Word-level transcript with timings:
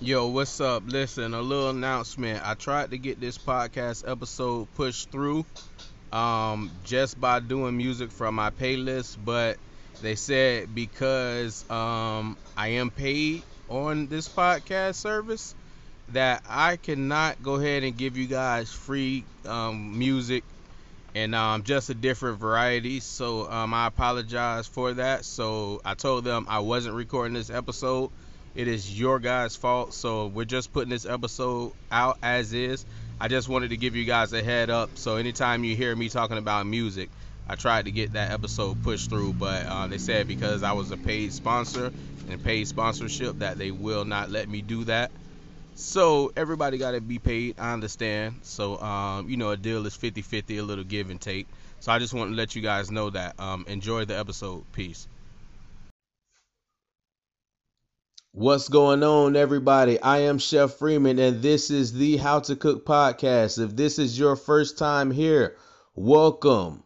Yo, 0.00 0.28
what's 0.28 0.60
up? 0.60 0.84
Listen, 0.86 1.34
a 1.34 1.42
little 1.42 1.70
announcement. 1.70 2.40
I 2.46 2.54
tried 2.54 2.92
to 2.92 2.98
get 2.98 3.20
this 3.20 3.36
podcast 3.36 4.08
episode 4.08 4.72
pushed 4.72 5.10
through 5.10 5.44
um, 6.12 6.70
just 6.84 7.20
by 7.20 7.40
doing 7.40 7.76
music 7.76 8.12
from 8.12 8.36
my 8.36 8.50
playlist, 8.50 9.16
but 9.18 9.58
they 10.00 10.14
said 10.14 10.72
because 10.72 11.68
um, 11.68 12.38
I 12.56 12.68
am 12.68 12.90
paid 12.92 13.42
on 13.68 14.06
this 14.06 14.28
podcast 14.28 14.94
service 14.94 15.56
that 16.10 16.42
I 16.48 16.76
cannot 16.76 17.42
go 17.42 17.56
ahead 17.56 17.82
and 17.82 17.96
give 17.96 18.16
you 18.16 18.28
guys 18.28 18.70
free 18.72 19.26
um, 19.46 19.98
music 19.98 20.44
and 21.16 21.34
um, 21.34 21.64
just 21.64 21.90
a 21.90 21.94
different 21.94 22.38
variety. 22.38 23.00
So 23.00 23.50
um, 23.50 23.74
I 23.74 23.88
apologize 23.88 24.68
for 24.68 24.94
that. 24.94 25.24
So 25.24 25.80
I 25.84 25.94
told 25.94 26.22
them 26.24 26.46
I 26.48 26.60
wasn't 26.60 26.94
recording 26.94 27.34
this 27.34 27.50
episode 27.50 28.10
it 28.54 28.68
is 28.68 28.98
your 28.98 29.18
guys' 29.18 29.56
fault. 29.56 29.94
So 29.94 30.26
we're 30.26 30.44
just 30.44 30.72
putting 30.72 30.90
this 30.90 31.06
episode 31.06 31.72
out 31.90 32.18
as 32.22 32.52
is. 32.52 32.84
I 33.20 33.28
just 33.28 33.48
wanted 33.48 33.70
to 33.70 33.76
give 33.76 33.96
you 33.96 34.04
guys 34.04 34.32
a 34.32 34.42
head 34.42 34.70
up. 34.70 34.90
So 34.96 35.16
anytime 35.16 35.64
you 35.64 35.74
hear 35.74 35.94
me 35.94 36.08
talking 36.08 36.38
about 36.38 36.66
music, 36.66 37.10
I 37.48 37.54
tried 37.56 37.86
to 37.86 37.90
get 37.90 38.12
that 38.12 38.30
episode 38.30 38.82
pushed 38.82 39.08
through, 39.08 39.32
but 39.34 39.66
uh, 39.66 39.86
they 39.86 39.98
said 39.98 40.28
because 40.28 40.62
I 40.62 40.72
was 40.72 40.90
a 40.90 40.96
paid 40.96 41.32
sponsor 41.32 41.90
and 42.28 42.42
paid 42.44 42.68
sponsorship 42.68 43.38
that 43.38 43.58
they 43.58 43.70
will 43.70 44.04
not 44.04 44.30
let 44.30 44.48
me 44.48 44.60
do 44.60 44.84
that. 44.84 45.10
So 45.74 46.32
everybody 46.36 46.76
got 46.76 46.92
to 46.92 47.00
be 47.00 47.18
paid. 47.18 47.58
I 47.58 47.72
understand. 47.72 48.40
So 48.42 48.78
um, 48.80 49.28
you 49.28 49.36
know, 49.36 49.50
a 49.50 49.56
deal 49.56 49.86
is 49.86 49.96
50-50, 49.96 50.58
a 50.58 50.62
little 50.62 50.84
give 50.84 51.10
and 51.10 51.20
take. 51.20 51.46
So 51.80 51.92
I 51.92 51.98
just 51.98 52.12
want 52.12 52.30
to 52.30 52.36
let 52.36 52.54
you 52.54 52.62
guys 52.62 52.90
know 52.90 53.10
that. 53.10 53.38
Um, 53.40 53.64
enjoy 53.68 54.04
the 54.04 54.18
episode. 54.18 54.64
Peace. 54.72 55.08
What's 58.38 58.68
going 58.68 59.02
on, 59.02 59.34
everybody? 59.34 60.00
I 60.00 60.18
am 60.18 60.38
Chef 60.38 60.74
Freeman, 60.74 61.18
and 61.18 61.42
this 61.42 61.72
is 61.72 61.92
the 61.92 62.18
How 62.18 62.38
to 62.38 62.54
Cook 62.54 62.86
podcast. 62.86 63.58
If 63.58 63.74
this 63.74 63.98
is 63.98 64.16
your 64.16 64.36
first 64.36 64.78
time 64.78 65.10
here, 65.10 65.56
welcome. 65.96 66.84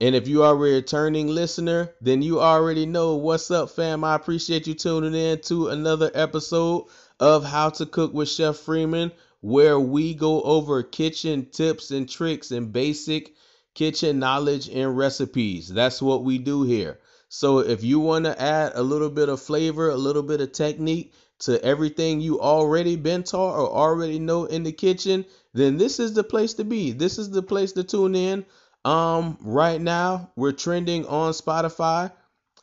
And 0.00 0.14
if 0.14 0.28
you 0.28 0.44
are 0.44 0.52
a 0.52 0.56
returning 0.56 1.26
listener, 1.26 1.92
then 2.00 2.22
you 2.22 2.40
already 2.40 2.86
know 2.86 3.16
what's 3.16 3.50
up, 3.50 3.70
fam. 3.70 4.04
I 4.04 4.14
appreciate 4.14 4.68
you 4.68 4.74
tuning 4.74 5.16
in 5.16 5.40
to 5.46 5.70
another 5.70 6.12
episode 6.14 6.84
of 7.18 7.44
How 7.44 7.70
to 7.70 7.86
Cook 7.86 8.14
with 8.14 8.28
Chef 8.28 8.56
Freeman, 8.56 9.10
where 9.40 9.80
we 9.80 10.14
go 10.14 10.40
over 10.42 10.84
kitchen 10.84 11.46
tips 11.50 11.90
and 11.90 12.08
tricks 12.08 12.52
and 12.52 12.72
basic 12.72 13.34
kitchen 13.74 14.20
knowledge 14.20 14.68
and 14.68 14.96
recipes. 14.96 15.68
That's 15.68 16.00
what 16.00 16.22
we 16.22 16.38
do 16.38 16.62
here. 16.62 17.00
So 17.28 17.58
if 17.58 17.82
you 17.82 17.98
want 18.00 18.24
to 18.24 18.40
add 18.40 18.72
a 18.74 18.82
little 18.82 19.10
bit 19.10 19.28
of 19.28 19.42
flavor, 19.42 19.90
a 19.90 19.96
little 19.96 20.22
bit 20.22 20.40
of 20.40 20.52
technique 20.52 21.12
to 21.40 21.62
everything 21.62 22.20
you 22.20 22.40
already 22.40 22.96
been 22.96 23.22
taught 23.22 23.58
or 23.58 23.70
already 23.70 24.18
know 24.18 24.44
in 24.44 24.62
the 24.62 24.72
kitchen, 24.72 25.24
then 25.52 25.76
this 25.76 26.00
is 26.00 26.14
the 26.14 26.24
place 26.24 26.54
to 26.54 26.64
be. 26.64 26.92
This 26.92 27.18
is 27.18 27.30
the 27.30 27.42
place 27.42 27.72
to 27.72 27.84
tune 27.84 28.14
in. 28.14 28.46
Um, 28.84 29.36
right 29.40 29.80
now 29.80 30.30
we're 30.36 30.52
trending 30.52 31.06
on 31.06 31.32
Spotify, 31.32 32.12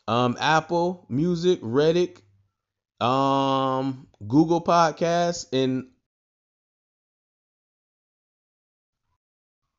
um, 0.08 0.38
Apple 0.40 1.06
Music, 1.10 1.62
Reddit, 1.62 2.22
um, 3.04 4.08
Google 4.26 4.62
Podcasts, 4.62 5.48
and 5.52 5.88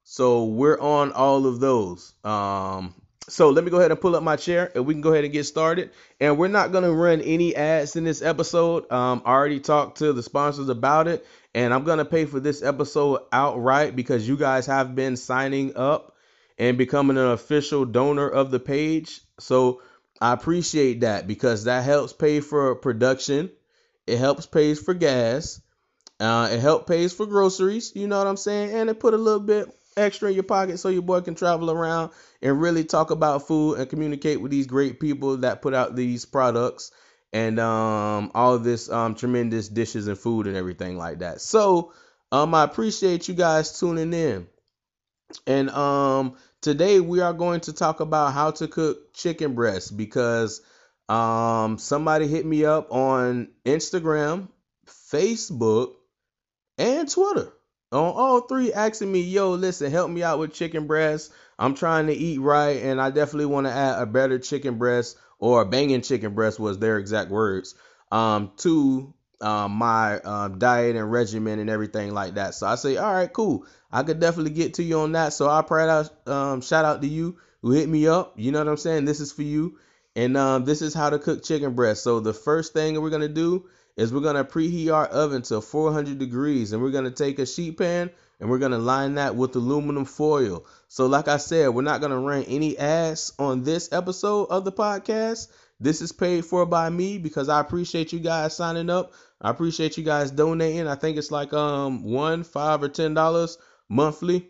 so 0.02 0.44
we're 0.44 0.78
on 0.78 1.12
all 1.12 1.46
of 1.46 1.60
those. 1.60 2.12
Um, 2.22 2.94
so 3.28 3.50
let 3.50 3.64
me 3.64 3.70
go 3.70 3.78
ahead 3.78 3.90
and 3.90 4.00
pull 4.00 4.16
up 4.16 4.22
my 4.22 4.36
chair 4.36 4.70
and 4.74 4.84
we 4.84 4.94
can 4.94 5.00
go 5.00 5.12
ahead 5.12 5.24
and 5.24 5.32
get 5.32 5.44
started. 5.44 5.90
And 6.20 6.36
we're 6.38 6.48
not 6.48 6.72
going 6.72 6.84
to 6.84 6.92
run 6.92 7.20
any 7.22 7.56
ads 7.56 7.96
in 7.96 8.04
this 8.04 8.22
episode. 8.22 8.90
Um, 8.92 9.22
I 9.24 9.30
already 9.30 9.60
talked 9.60 9.98
to 9.98 10.12
the 10.12 10.22
sponsors 10.22 10.68
about 10.68 11.08
it, 11.08 11.26
and 11.54 11.72
I'm 11.72 11.84
going 11.84 11.98
to 11.98 12.04
pay 12.04 12.26
for 12.26 12.40
this 12.40 12.62
episode 12.62 13.20
outright 13.32 13.96
because 13.96 14.28
you 14.28 14.36
guys 14.36 14.66
have 14.66 14.94
been 14.94 15.16
signing 15.16 15.76
up 15.76 16.16
and 16.58 16.78
becoming 16.78 17.16
an 17.16 17.26
official 17.26 17.84
donor 17.84 18.28
of 18.28 18.50
the 18.50 18.60
page. 18.60 19.20
So 19.40 19.80
I 20.20 20.32
appreciate 20.32 21.00
that 21.00 21.26
because 21.26 21.64
that 21.64 21.84
helps 21.84 22.12
pay 22.12 22.40
for 22.40 22.74
production. 22.74 23.50
It 24.06 24.18
helps 24.18 24.46
pays 24.46 24.80
for 24.80 24.94
gas. 24.94 25.60
Uh, 26.20 26.48
it 26.52 26.60
helps 26.60 26.86
pays 26.86 27.12
for 27.12 27.26
groceries. 27.26 27.92
You 27.94 28.06
know 28.06 28.18
what 28.18 28.26
I'm 28.26 28.36
saying? 28.36 28.74
And 28.74 28.90
it 28.90 29.00
put 29.00 29.14
a 29.14 29.18
little 29.18 29.40
bit 29.40 29.68
extra 29.96 30.28
in 30.28 30.34
your 30.34 30.44
pocket 30.44 30.78
so 30.78 30.88
your 30.88 31.02
boy 31.02 31.20
can 31.20 31.34
travel 31.34 31.70
around 31.70 32.10
and 32.42 32.60
really 32.60 32.84
talk 32.84 33.10
about 33.10 33.46
food 33.46 33.74
and 33.78 33.88
communicate 33.88 34.40
with 34.40 34.50
these 34.50 34.66
great 34.66 35.00
people 35.00 35.38
that 35.38 35.62
put 35.62 35.74
out 35.74 35.96
these 35.96 36.24
products 36.24 36.90
and 37.32 37.58
um, 37.58 38.30
all 38.34 38.58
this 38.58 38.90
um, 38.90 39.14
tremendous 39.14 39.68
dishes 39.68 40.06
and 40.06 40.18
food 40.18 40.46
and 40.46 40.56
everything 40.56 40.96
like 40.96 41.18
that. 41.18 41.40
So 41.40 41.92
um, 42.30 42.54
I 42.54 42.64
appreciate 42.64 43.28
you 43.28 43.34
guys 43.34 43.78
tuning 43.78 44.12
in. 44.12 44.46
And 45.46 45.70
um, 45.70 46.36
today 46.60 47.00
we 47.00 47.20
are 47.20 47.32
going 47.32 47.60
to 47.62 47.72
talk 47.72 48.00
about 48.00 48.32
how 48.32 48.52
to 48.52 48.68
cook 48.68 49.14
chicken 49.14 49.54
breast 49.54 49.96
because 49.96 50.60
um, 51.08 51.78
somebody 51.78 52.26
hit 52.26 52.46
me 52.46 52.64
up 52.64 52.92
on 52.92 53.48
Instagram, 53.64 54.48
Facebook, 54.86 55.94
and 56.78 57.10
Twitter 57.10 57.52
on 57.94 58.12
all 58.14 58.40
three 58.42 58.72
asking 58.72 59.10
me, 59.10 59.20
yo, 59.20 59.52
listen, 59.52 59.90
help 59.90 60.10
me 60.10 60.22
out 60.22 60.38
with 60.38 60.52
chicken 60.52 60.86
breast. 60.86 61.32
I'm 61.58 61.74
trying 61.74 62.08
to 62.08 62.12
eat 62.12 62.40
right, 62.40 62.82
and 62.82 63.00
I 63.00 63.10
definitely 63.10 63.46
want 63.46 63.66
to 63.66 63.72
add 63.72 64.02
a 64.02 64.06
better 64.06 64.38
chicken 64.38 64.78
breast 64.78 65.16
or 65.38 65.62
a 65.62 65.64
banging 65.64 66.02
chicken 66.02 66.34
breast 66.34 66.58
was 66.58 66.78
their 66.78 66.98
exact 66.98 67.30
words 67.30 67.74
um, 68.10 68.52
to 68.58 69.14
um, 69.40 69.72
my 69.72 70.18
um, 70.20 70.58
diet 70.58 70.96
and 70.96 71.10
regimen 71.10 71.58
and 71.58 71.70
everything 71.70 72.12
like 72.14 72.34
that. 72.34 72.54
So 72.54 72.66
I 72.66 72.74
say, 72.76 72.96
all 72.96 73.12
right, 73.12 73.32
cool. 73.32 73.66
I 73.92 74.02
could 74.02 74.18
definitely 74.18 74.52
get 74.52 74.74
to 74.74 74.82
you 74.82 75.00
on 75.00 75.12
that. 75.12 75.32
So 75.32 75.48
I 75.48 76.04
um, 76.26 76.60
shout 76.60 76.84
out 76.84 77.02
to 77.02 77.08
you 77.08 77.36
who 77.62 77.70
hit 77.70 77.88
me 77.88 78.08
up. 78.08 78.34
You 78.36 78.52
know 78.52 78.58
what 78.58 78.68
I'm 78.68 78.76
saying? 78.76 79.04
This 79.04 79.20
is 79.20 79.32
for 79.32 79.42
you, 79.42 79.78
and 80.16 80.36
um, 80.36 80.64
this 80.64 80.82
is 80.82 80.94
how 80.94 81.10
to 81.10 81.18
cook 81.18 81.44
chicken 81.44 81.74
breast. 81.74 82.02
So 82.02 82.20
the 82.20 82.34
first 82.34 82.72
thing 82.72 83.00
we're 83.00 83.10
gonna 83.10 83.28
do 83.28 83.66
is 83.96 84.12
we're 84.12 84.20
going 84.20 84.36
to 84.36 84.44
preheat 84.44 84.92
our 84.92 85.06
oven 85.06 85.42
to 85.42 85.60
400 85.60 86.18
degrees 86.18 86.72
and 86.72 86.82
we're 86.82 86.90
going 86.90 87.04
to 87.04 87.10
take 87.10 87.38
a 87.38 87.46
sheet 87.46 87.78
pan 87.78 88.10
and 88.40 88.50
we're 88.50 88.58
going 88.58 88.72
to 88.72 88.78
line 88.78 89.14
that 89.14 89.36
with 89.36 89.54
aluminum 89.56 90.04
foil. 90.04 90.64
So 90.88 91.06
like 91.06 91.28
I 91.28 91.36
said, 91.36 91.68
we're 91.68 91.82
not 91.82 92.00
going 92.00 92.10
to 92.10 92.18
run 92.18 92.42
any 92.44 92.76
ads 92.76 93.32
on 93.38 93.62
this 93.62 93.92
episode 93.92 94.46
of 94.46 94.64
the 94.64 94.72
podcast. 94.72 95.48
This 95.80 96.00
is 96.00 96.12
paid 96.12 96.44
for 96.44 96.66
by 96.66 96.88
me 96.88 97.18
because 97.18 97.48
I 97.48 97.60
appreciate 97.60 98.12
you 98.12 98.20
guys 98.20 98.56
signing 98.56 98.90
up. 98.90 99.12
I 99.40 99.50
appreciate 99.50 99.98
you 99.98 100.04
guys 100.04 100.30
donating. 100.30 100.86
I 100.86 100.94
think 100.94 101.18
it's 101.18 101.30
like 101.30 101.52
um 101.52 102.04
one, 102.04 102.44
five, 102.44 102.82
or 102.82 102.88
ten 102.88 103.12
dollars 103.12 103.58
monthly. 103.88 104.48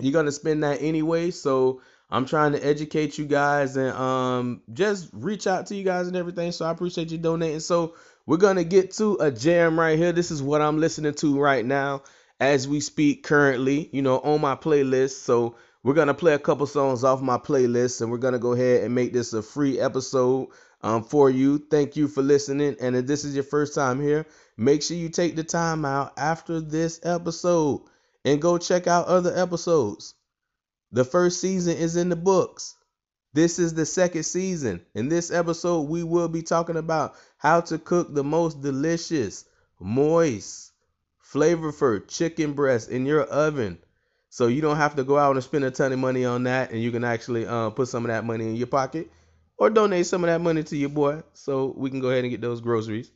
You're 0.00 0.12
gonna 0.12 0.32
spend 0.32 0.64
that 0.64 0.82
anyway, 0.82 1.30
so 1.30 1.82
I'm 2.10 2.24
trying 2.24 2.52
to 2.52 2.66
educate 2.66 3.18
you 3.18 3.26
guys 3.26 3.76
and 3.76 3.92
um 3.92 4.62
just 4.72 5.10
reach 5.12 5.46
out 5.46 5.66
to 5.66 5.76
you 5.76 5.84
guys 5.84 6.08
and 6.08 6.16
everything. 6.16 6.50
So 6.52 6.64
I 6.64 6.70
appreciate 6.70 7.12
you 7.12 7.18
donating. 7.18 7.60
So 7.60 7.94
we're 8.28 8.36
to 8.56 8.64
get 8.64 8.92
to 8.92 9.16
a 9.20 9.30
jam 9.30 9.80
right 9.80 9.98
here. 9.98 10.12
This 10.12 10.30
is 10.30 10.42
what 10.42 10.60
I'm 10.60 10.78
listening 10.78 11.14
to 11.14 11.40
right 11.40 11.64
now 11.64 12.02
as 12.38 12.68
we 12.68 12.80
speak 12.80 13.24
currently, 13.24 13.88
you 13.90 14.02
know, 14.02 14.18
on 14.18 14.42
my 14.42 14.54
playlist. 14.54 15.22
So 15.22 15.56
we're 15.82 15.94
to 16.08 16.14
play 16.14 16.34
a 16.34 16.38
couple 16.38 16.66
songs 16.66 17.04
off 17.04 17.22
my 17.22 17.38
playlist 17.38 18.02
and 18.02 18.10
we're 18.10 18.18
to 18.34 18.38
go 18.38 18.52
ahead 18.52 18.84
and 18.84 18.94
make 18.94 19.14
this 19.14 19.32
a 19.32 19.40
free 19.40 19.80
episode 19.80 20.48
um, 20.82 21.04
for 21.04 21.30
you. 21.30 21.56
Thank 21.56 21.96
you 21.96 22.06
for 22.06 22.20
listening. 22.20 22.76
And 22.82 22.96
if 22.96 23.06
this 23.06 23.24
is 23.24 23.34
your 23.34 23.44
first 23.44 23.74
time 23.74 23.98
here, 23.98 24.26
make 24.58 24.82
sure 24.82 24.98
you 24.98 25.08
take 25.08 25.34
the 25.34 25.42
time 25.42 25.86
out 25.86 26.12
after 26.18 26.60
this 26.60 27.00
episode 27.04 27.80
and 28.26 28.42
go 28.42 28.58
check 28.58 28.86
out 28.86 29.06
other 29.06 29.34
episodes. 29.34 30.12
The 30.92 31.04
first 31.06 31.40
season 31.40 31.78
is 31.78 31.96
in 31.96 32.10
the 32.10 32.16
books. 32.16 32.74
This 33.34 33.58
is 33.58 33.74
the 33.74 33.84
second 33.86 34.22
season. 34.24 34.84
In 34.94 35.08
this 35.08 35.30
episode, 35.30 35.82
we 35.82 36.02
will 36.02 36.28
be 36.28 36.42
talking 36.42 36.76
about 36.76 37.14
how 37.36 37.60
to 37.62 37.78
cook 37.78 38.14
the 38.14 38.24
most 38.24 38.62
delicious, 38.62 39.44
moist, 39.78 40.72
flavorful 41.32 42.06
chicken 42.08 42.54
breast 42.54 42.88
in 42.90 43.04
your 43.04 43.22
oven. 43.22 43.78
So 44.30 44.46
you 44.46 44.60
don't 44.60 44.76
have 44.76 44.96
to 44.96 45.04
go 45.04 45.18
out 45.18 45.36
and 45.36 45.44
spend 45.44 45.64
a 45.64 45.70
ton 45.70 45.92
of 45.92 45.98
money 45.98 46.24
on 46.24 46.44
that, 46.44 46.70
and 46.70 46.82
you 46.82 46.90
can 46.90 47.04
actually 47.04 47.46
uh, 47.46 47.70
put 47.70 47.88
some 47.88 48.04
of 48.04 48.08
that 48.08 48.24
money 48.24 48.44
in 48.44 48.56
your 48.56 48.66
pocket 48.66 49.10
or 49.58 49.70
donate 49.70 50.06
some 50.06 50.24
of 50.24 50.28
that 50.28 50.40
money 50.40 50.62
to 50.62 50.76
your 50.76 50.90
boy 50.90 51.22
so 51.34 51.74
we 51.76 51.90
can 51.90 52.00
go 52.00 52.10
ahead 52.10 52.24
and 52.24 52.30
get 52.30 52.40
those 52.40 52.60
groceries. 52.60 53.10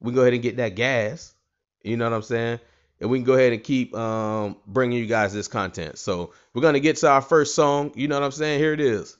We 0.00 0.12
go 0.12 0.22
ahead 0.22 0.34
and 0.34 0.42
get 0.42 0.58
that 0.58 0.74
gas. 0.74 1.34
You 1.82 1.96
know 1.96 2.04
what 2.04 2.16
I'm 2.16 2.22
saying? 2.22 2.60
And 3.00 3.10
we 3.10 3.18
can 3.18 3.24
go 3.24 3.34
ahead 3.34 3.52
and 3.52 3.62
keep 3.62 3.94
um, 3.94 4.56
bringing 4.66 4.98
you 4.98 5.06
guys 5.06 5.32
this 5.32 5.48
content. 5.48 5.98
So 5.98 6.32
we're 6.52 6.70
to 6.72 6.80
get 6.80 6.96
to 6.96 7.08
our 7.08 7.22
first 7.22 7.54
song. 7.54 7.92
You 7.94 8.08
know 8.08 8.16
what 8.16 8.24
I'm 8.24 8.32
saying? 8.32 8.58
Here 8.58 8.72
it 8.72 8.80
is. 8.80 9.16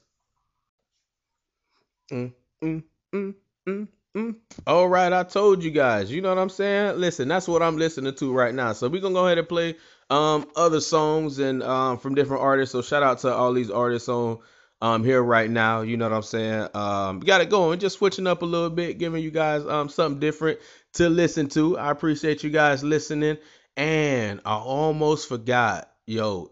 Mm, 2.11 2.33
mm, 2.63 2.83
mm, 3.13 3.35
mm, 3.67 3.87
mm. 4.17 4.35
All 4.65 4.87
right, 4.89 5.13
I 5.13 5.23
told 5.23 5.63
you 5.63 5.71
guys. 5.71 6.11
You 6.11 6.21
know 6.21 6.29
what 6.29 6.37
I'm 6.39 6.49
saying? 6.49 6.99
Listen, 6.99 7.27
that's 7.27 7.47
what 7.47 7.61
I'm 7.61 7.77
listening 7.77 8.15
to 8.15 8.33
right 8.33 8.53
now. 8.53 8.73
So 8.73 8.87
we're 8.89 9.01
gonna 9.01 9.13
go 9.13 9.25
ahead 9.27 9.37
and 9.37 9.47
play 9.47 9.75
um 10.09 10.47
other 10.55 10.81
songs 10.81 11.37
and 11.39 11.61
um 11.61 11.97
from 11.99 12.15
different 12.15 12.41
artists. 12.43 12.71
So 12.71 12.81
shout 12.81 13.03
out 13.03 13.19
to 13.19 13.33
all 13.33 13.53
these 13.53 13.69
artists 13.69 14.09
on 14.09 14.39
um 14.81 15.03
here 15.03 15.21
right 15.21 15.49
now. 15.49 15.81
You 15.81 15.97
know 15.97 16.09
what 16.09 16.15
I'm 16.15 16.23
saying? 16.23 16.67
Um, 16.73 17.19
got 17.19 17.41
it 17.41 17.49
going, 17.49 17.79
just 17.79 17.99
switching 17.99 18.25
up 18.27 18.41
a 18.41 18.45
little 18.45 18.71
bit, 18.71 18.97
giving 18.97 19.21
you 19.23 19.31
guys 19.31 19.63
um 19.65 19.89
something 19.89 20.19
different 20.19 20.59
to 20.93 21.09
listen 21.09 21.47
to. 21.49 21.77
I 21.77 21.91
appreciate 21.91 22.43
you 22.43 22.49
guys 22.49 22.83
listening, 22.83 23.37
and 23.77 24.41
I 24.45 24.55
almost 24.55 25.29
forgot, 25.29 25.91
yo. 26.07 26.51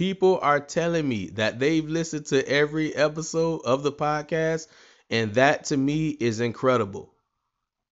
People 0.00 0.38
are 0.40 0.60
telling 0.60 1.06
me 1.06 1.26
that 1.34 1.58
they've 1.58 1.86
listened 1.86 2.24
to 2.28 2.48
every 2.48 2.96
episode 2.96 3.60
of 3.66 3.82
the 3.82 3.92
podcast, 3.92 4.66
and 5.10 5.34
that 5.34 5.64
to 5.64 5.76
me 5.76 6.08
is 6.08 6.40
incredible. 6.40 7.12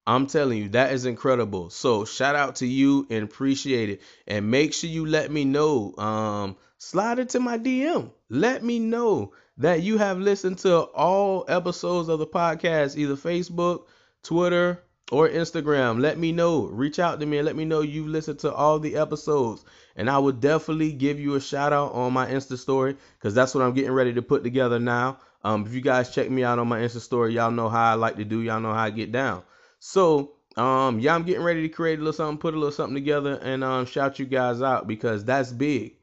I'm 0.07 0.27
telling 0.27 0.57
you, 0.57 0.69
that 0.71 0.95
is 0.95 1.05
incredible. 1.05 1.69
So 1.69 2.07
shout 2.07 2.35
out 2.35 2.57
to 2.57 2.67
you 2.67 3.07
and 3.11 3.25
appreciate 3.25 3.91
it. 3.91 4.01
And 4.27 4.51
make 4.51 4.73
sure 4.73 4.89
you 4.89 5.05
let 5.05 5.31
me 5.31 5.45
know. 5.45 5.95
Um, 5.99 6.57
slide 6.79 7.19
into 7.19 7.41
my 7.41 7.59
DM. 7.59 8.11
Let 8.31 8.65
me 8.65 8.79
know 8.79 9.35
that 9.59 9.83
you 9.83 9.99
have 9.99 10.19
listened 10.19 10.57
to 10.61 10.85
all 10.85 11.45
episodes 11.47 12.09
of 12.09 12.21
the 12.21 12.27
podcast, 12.27 12.97
either 12.97 13.17
Facebook, 13.17 13.85
Twitter, 14.23 14.83
or 15.11 15.29
Instagram. 15.29 16.01
Let 16.01 16.19
me 16.19 16.33
know. 16.33 16.67
Reach 16.67 16.99
out 16.99 17.21
to 17.21 17.27
me 17.27 17.39
and 17.39 17.47
let 17.47 17.57
me 17.57 17.65
know 17.65 17.81
you've 17.81 18.09
listened 18.09 18.41
to 18.41 18.53
all 18.53 18.79
the 18.79 18.97
episodes. 18.97 19.65
And 19.97 20.09
I 20.09 20.19
will 20.19 20.33
definitely 20.33 20.93
give 20.93 21.19
you 21.19 21.35
a 21.35 21.41
shout 21.41 21.73
out 21.73 21.93
on 21.93 22.13
my 22.13 22.27
Insta 22.27 22.57
story 22.57 22.97
because 23.19 23.35
that's 23.35 23.55
what 23.55 23.65
I'm 23.65 23.75
getting 23.75 23.93
ready 23.93 24.13
to 24.15 24.23
put 24.23 24.45
together 24.45 24.79
now. 24.79 25.19
Um, 25.43 25.67
if 25.67 25.73
you 25.73 25.81
guys 25.81 26.15
check 26.15 26.31
me 26.31 26.45
out 26.45 26.59
on 26.59 26.69
my 26.69 26.81
Insta 26.81 27.01
story, 27.01 27.35
y'all 27.35 27.51
know 27.51 27.69
how 27.69 27.93
I 27.93 27.95
like 27.95 28.17
to 28.17 28.25
do. 28.25 28.41
Y'all 28.41 28.61
know 28.61 28.73
how 28.73 28.85
I 28.85 28.91
get 28.91 29.13
down. 29.13 29.43
So, 29.81 30.33
um, 30.57 30.99
yeah, 31.01 31.15
I'm 31.15 31.25
getting 31.25 31.43
ready 31.43 31.63
to 31.63 31.69
create 31.69 31.99
a 31.99 32.03
little 32.03 32.13
something, 32.13 32.39
put 32.39 32.55
a 32.55 32.59
little 32.59 32.73
something 32.73 32.95
together, 32.95 33.35
and 33.35 33.63
um, 33.63 33.87
shout 33.87 34.19
you 34.19 34.27
guys 34.27 34.63
out 34.63 34.87
because 34.87 35.25
that's 35.25 35.53
big. 35.53 35.95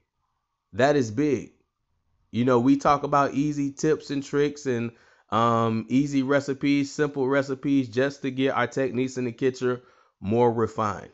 That 0.73 0.95
is 0.95 1.11
big. 1.11 1.51
You 2.31 2.43
know, 2.43 2.59
we 2.59 2.75
talk 2.75 3.03
about 3.03 3.33
easy 3.33 3.71
tips 3.71 4.09
and 4.09 4.23
tricks 4.23 4.65
and 4.65 4.91
um, 5.35 5.85
easy 5.89 6.23
recipes, 6.23 6.93
simple 6.93 7.27
recipes, 7.27 7.89
just 7.89 8.21
to 8.21 8.31
get 8.31 8.55
our 8.55 8.67
techniques 8.67 9.17
in 9.17 9.25
the 9.25 9.33
kitchen 9.33 9.81
more 10.21 10.51
refined. 10.51 11.11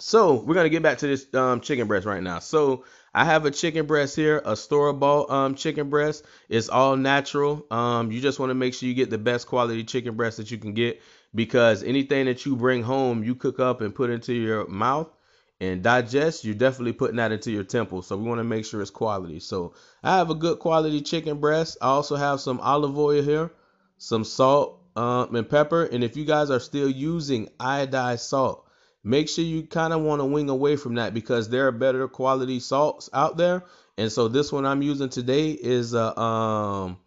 So 0.00 0.42
we're 0.42 0.54
gonna 0.54 0.70
get 0.70 0.82
back 0.82 0.98
to 0.98 1.06
this 1.06 1.32
um, 1.34 1.60
chicken 1.60 1.86
breast 1.86 2.04
right 2.04 2.22
now. 2.22 2.40
So 2.40 2.84
I 3.14 3.24
have 3.24 3.46
a 3.46 3.52
chicken 3.52 3.86
breast 3.86 4.16
here, 4.16 4.42
a 4.44 4.56
store 4.56 4.92
bought 4.92 5.30
um, 5.30 5.54
chicken 5.54 5.88
breast. 5.88 6.24
It's 6.48 6.68
all 6.68 6.96
natural. 6.96 7.64
Um, 7.70 8.10
you 8.10 8.20
just 8.20 8.40
want 8.40 8.50
to 8.50 8.54
make 8.54 8.74
sure 8.74 8.88
you 8.88 8.94
get 8.94 9.10
the 9.10 9.18
best 9.18 9.46
quality 9.46 9.84
chicken 9.84 10.16
breast 10.16 10.38
that 10.38 10.50
you 10.50 10.58
can 10.58 10.74
get 10.74 11.00
because 11.32 11.84
anything 11.84 12.26
that 12.26 12.44
you 12.44 12.56
bring 12.56 12.82
home, 12.82 13.22
you 13.22 13.36
cook 13.36 13.60
up 13.60 13.82
and 13.82 13.94
put 13.94 14.10
into 14.10 14.32
your 14.32 14.66
mouth 14.66 15.08
and 15.62 15.80
digest, 15.80 16.44
you're 16.44 16.56
definitely 16.56 16.92
putting 16.92 17.16
that 17.16 17.30
into 17.30 17.52
your 17.52 17.62
temple. 17.62 18.02
So 18.02 18.16
we 18.16 18.24
want 18.24 18.40
to 18.40 18.44
make 18.44 18.64
sure 18.64 18.82
it's 18.82 18.90
quality. 18.90 19.38
So 19.38 19.74
I 20.02 20.16
have 20.16 20.28
a 20.28 20.34
good 20.34 20.58
quality 20.58 21.00
chicken 21.00 21.38
breast. 21.38 21.76
I 21.80 21.86
also 21.86 22.16
have 22.16 22.40
some 22.40 22.58
olive 22.58 22.98
oil 22.98 23.22
here, 23.22 23.52
some 23.96 24.24
salt 24.24 24.82
um, 24.96 25.36
and 25.36 25.48
pepper. 25.48 25.84
And 25.84 26.02
if 26.02 26.16
you 26.16 26.24
guys 26.24 26.50
are 26.50 26.58
still 26.58 26.88
using 26.88 27.48
iodized 27.60 28.28
salt, 28.28 28.66
make 29.04 29.28
sure 29.28 29.44
you 29.44 29.62
kind 29.62 29.92
of 29.92 30.00
want 30.02 30.20
to 30.20 30.24
wing 30.24 30.48
away 30.48 30.74
from 30.74 30.96
that 30.96 31.14
because 31.14 31.48
there 31.48 31.68
are 31.68 31.72
better 31.72 32.08
quality 32.08 32.58
salts 32.58 33.08
out 33.12 33.36
there. 33.36 33.64
And 33.96 34.10
so 34.10 34.26
this 34.26 34.50
one 34.50 34.66
I'm 34.66 34.82
using 34.82 35.10
today 35.10 35.52
is 35.52 35.94
a 35.94 36.18
um 36.18 36.98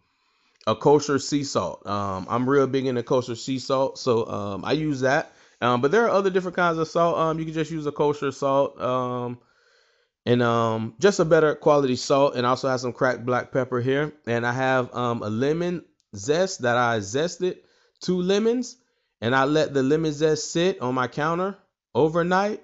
a 0.66 0.74
kosher 0.74 1.18
sea 1.18 1.44
salt. 1.44 1.86
Um, 1.86 2.26
I'm 2.30 2.48
real 2.48 2.66
big 2.66 2.86
into 2.86 3.02
kosher 3.02 3.36
sea 3.36 3.58
salt, 3.58 3.98
so 3.98 4.26
um, 4.26 4.64
I 4.64 4.72
use 4.72 5.00
that. 5.00 5.32
Um, 5.60 5.80
but 5.80 5.90
there 5.90 6.04
are 6.04 6.10
other 6.10 6.30
different 6.30 6.56
kinds 6.56 6.78
of 6.78 6.88
salt. 6.88 7.18
Um, 7.18 7.38
you 7.38 7.44
can 7.44 7.54
just 7.54 7.70
use 7.70 7.86
a 7.86 7.92
kosher 7.92 8.30
salt. 8.32 8.80
Um, 8.80 9.38
and 10.26 10.42
um, 10.42 10.94
just 10.98 11.20
a 11.20 11.24
better 11.24 11.54
quality 11.54 11.96
salt, 11.96 12.34
and 12.34 12.44
also 12.44 12.68
have 12.68 12.80
some 12.80 12.92
cracked 12.92 13.24
black 13.24 13.52
pepper 13.52 13.80
here. 13.80 14.12
And 14.26 14.44
I 14.44 14.52
have 14.52 14.94
um 14.94 15.22
a 15.22 15.30
lemon 15.30 15.84
zest 16.14 16.62
that 16.62 16.76
I 16.76 16.98
zested, 16.98 17.58
two 18.00 18.20
lemons, 18.20 18.76
and 19.20 19.34
I 19.34 19.44
let 19.44 19.72
the 19.72 19.82
lemon 19.82 20.12
zest 20.12 20.52
sit 20.52 20.80
on 20.80 20.94
my 20.94 21.06
counter 21.06 21.56
overnight. 21.94 22.60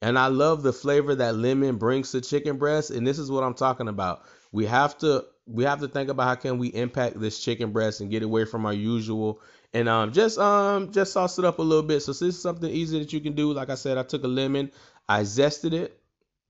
And 0.00 0.18
I 0.18 0.26
love 0.26 0.64
the 0.64 0.72
flavor 0.72 1.14
that 1.14 1.36
lemon 1.36 1.76
brings 1.76 2.10
to 2.10 2.20
chicken 2.20 2.56
breast. 2.56 2.90
And 2.90 3.06
this 3.06 3.20
is 3.20 3.30
what 3.30 3.44
I'm 3.44 3.54
talking 3.54 3.86
about. 3.86 4.24
We 4.50 4.66
have 4.66 4.98
to 4.98 5.24
we 5.46 5.64
have 5.64 5.80
to 5.80 5.88
think 5.88 6.08
about 6.08 6.24
how 6.24 6.34
can 6.34 6.58
we 6.58 6.68
impact 6.68 7.20
this 7.20 7.38
chicken 7.38 7.72
breast 7.72 8.00
and 8.00 8.10
get 8.10 8.22
away 8.22 8.44
from 8.44 8.64
our 8.66 8.72
usual 8.72 9.40
and 9.74 9.88
um 9.88 10.12
just 10.12 10.38
um 10.38 10.92
just 10.92 11.12
sauce 11.12 11.38
it 11.38 11.44
up 11.44 11.58
a 11.58 11.62
little 11.62 11.82
bit. 11.82 12.00
So 12.00 12.12
this 12.12 12.22
is 12.22 12.40
something 12.40 12.70
easy 12.70 12.98
that 12.98 13.12
you 13.12 13.20
can 13.20 13.34
do. 13.34 13.52
Like 13.52 13.70
I 13.70 13.74
said, 13.74 13.98
I 13.98 14.02
took 14.02 14.24
a 14.24 14.28
lemon, 14.28 14.70
I 15.08 15.22
zested 15.22 15.72
it. 15.72 15.98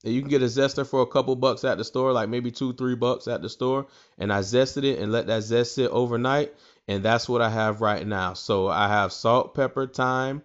And 0.05 0.13
you 0.13 0.21
can 0.21 0.31
get 0.31 0.43
a 0.43 0.47
zester 0.47 0.85
for 0.85 1.03
a 1.03 1.07
couple 1.07 1.37
bucks 1.37 1.63
at 1.65 1.79
the 1.79 1.85
store, 1.85 2.13
like 2.13 2.29
maybe 2.29 2.51
two, 2.51 2.73
three 2.73 2.97
bucks 2.97 3.29
at 3.29 3.41
the 3.41 3.49
store. 3.49 3.87
And 4.19 4.33
I 4.33 4.41
zested 4.41 4.83
it 4.85 4.99
and 4.99 5.13
let 5.13 5.29
that 5.29 5.43
zest 5.43 5.77
sit 5.77 5.91
overnight. 5.93 6.53
And 6.89 7.05
that's 7.05 7.29
what 7.29 7.41
I 7.41 7.49
have 7.49 7.81
right 7.81 8.05
now. 8.05 8.35
So 8.35 8.67
I 8.67 8.89
have 8.89 9.13
salt, 9.13 9.55
pepper, 9.55 9.87
thyme, 9.87 10.43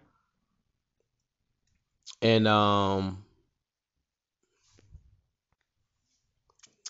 and 2.21 2.47
um 2.47 3.23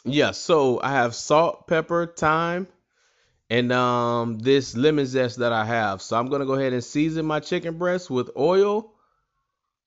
yeah, 0.05 0.31
so 0.31 0.79
I 0.81 0.91
have 0.91 1.13
salt, 1.15 1.67
pepper, 1.67 2.05
thyme, 2.07 2.67
and 3.49 3.71
um 3.71 4.39
this 4.39 4.75
lemon 4.75 5.05
zest 5.05 5.39
that 5.39 5.53
I 5.53 5.65
have. 5.65 6.01
So 6.01 6.17
I'm 6.17 6.27
gonna 6.27 6.45
go 6.45 6.53
ahead 6.53 6.73
and 6.73 6.83
season 6.83 7.25
my 7.25 7.39
chicken 7.39 7.77
breast 7.77 8.09
with 8.09 8.29
oil, 8.37 8.93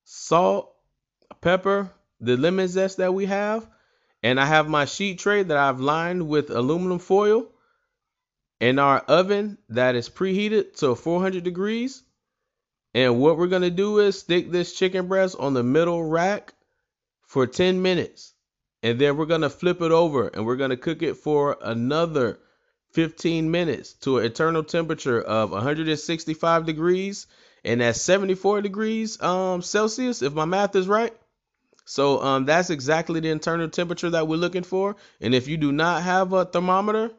salt, 0.05 0.75
pepper, 1.41 1.91
the 2.21 2.37
lemon 2.37 2.69
zest 2.69 2.99
that 2.99 3.15
we 3.15 3.27
have, 3.27 3.69
and 4.23 4.41
I 4.41 4.47
have 4.47 4.69
my 4.69 4.85
sheet 4.85 5.19
tray 5.19 5.43
that 5.43 5.57
I've 5.57 5.81
lined 5.81 6.29
with 6.29 6.51
aluminum 6.51 6.99
foil, 6.99 7.49
and 8.61 8.81
our 8.81 9.01
oven 9.01 9.59
that 9.71 9.95
is 9.95 10.09
preheated 10.09 10.77
to 10.77 10.95
400 10.95 11.43
degrees. 11.45 12.03
And 12.93 13.21
what 13.21 13.39
we're 13.39 13.47
gonna 13.47 13.71
do 13.71 14.01
is 14.01 14.19
stick 14.19 14.51
this 14.51 14.75
chicken 14.75 15.07
breast 15.07 15.37
on 15.39 15.55
the 15.55 15.63
middle 15.63 16.03
rack 16.03 16.55
for 17.23 17.47
10 17.47 17.81
minutes. 17.81 18.35
And 18.83 18.99
then 18.99 19.17
we're 19.17 19.27
to 19.27 19.51
flip 19.51 19.83
it 19.83 19.93
over 19.93 20.29
and 20.29 20.45
we're 20.45 20.57
to 20.57 20.77
cook 20.77 21.03
it 21.03 21.17
for 21.17 21.57
another 21.63 22.41
15 22.93 23.51
minutes 23.51 23.93
to 23.95 24.19
an 24.19 24.25
eternal 24.25 24.65
temperature 24.65 25.21
of 25.21 25.51
165 25.51 26.67
degrees 26.67 27.27
and 27.65 27.83
at 27.83 27.97
74 27.97 28.63
degrees 28.63 29.21
um, 29.23 29.63
Celsius, 29.63 30.23
if 30.23 30.33
my 30.33 30.45
math 30.45 30.75
is 30.77 30.89
right. 30.89 31.15
So 31.85 32.23
um, 32.23 32.45
that's 32.45 32.71
exactly 32.71 33.21
the 33.21 33.31
internal 33.31 33.69
temperature 33.69 34.11
that 34.11 34.29
we're 34.29 34.37
looking 34.37 34.63
for. 34.63 34.97
And 35.21 35.35
if 35.35 35.49
you 35.49 35.57
do 35.57 35.73
not 35.73 36.03
have 36.03 36.33
a 36.33 36.45
thermometer, 36.45 37.11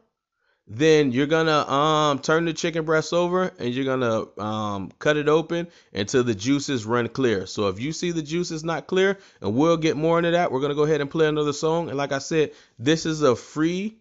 then 0.66 1.10
you're 1.12 1.26
gonna 1.26 1.68
um 1.68 2.18
turn 2.20 2.44
the 2.44 2.52
chicken 2.52 2.84
breast 2.84 3.12
over 3.12 3.52
and 3.58 3.74
you're 3.74 3.84
gonna 3.84 4.40
um 4.40 4.90
cut 4.98 5.16
it 5.16 5.28
open 5.28 5.66
until 5.92 6.22
the 6.22 6.34
juices 6.34 6.86
run 6.86 7.08
clear. 7.08 7.46
So 7.46 7.68
if 7.68 7.80
you 7.80 7.92
see 7.92 8.12
the 8.12 8.22
juices 8.22 8.62
not 8.62 8.86
clear, 8.86 9.18
and 9.40 9.54
we'll 9.54 9.76
get 9.76 9.96
more 9.96 10.18
into 10.18 10.30
that, 10.30 10.52
we're 10.52 10.60
gonna 10.60 10.76
go 10.76 10.84
ahead 10.84 11.00
and 11.00 11.10
play 11.10 11.26
another 11.26 11.52
song. 11.52 11.88
And 11.88 11.98
like 11.98 12.12
I 12.12 12.18
said, 12.18 12.52
this 12.78 13.06
is 13.06 13.22
a 13.22 13.34
free 13.34 13.98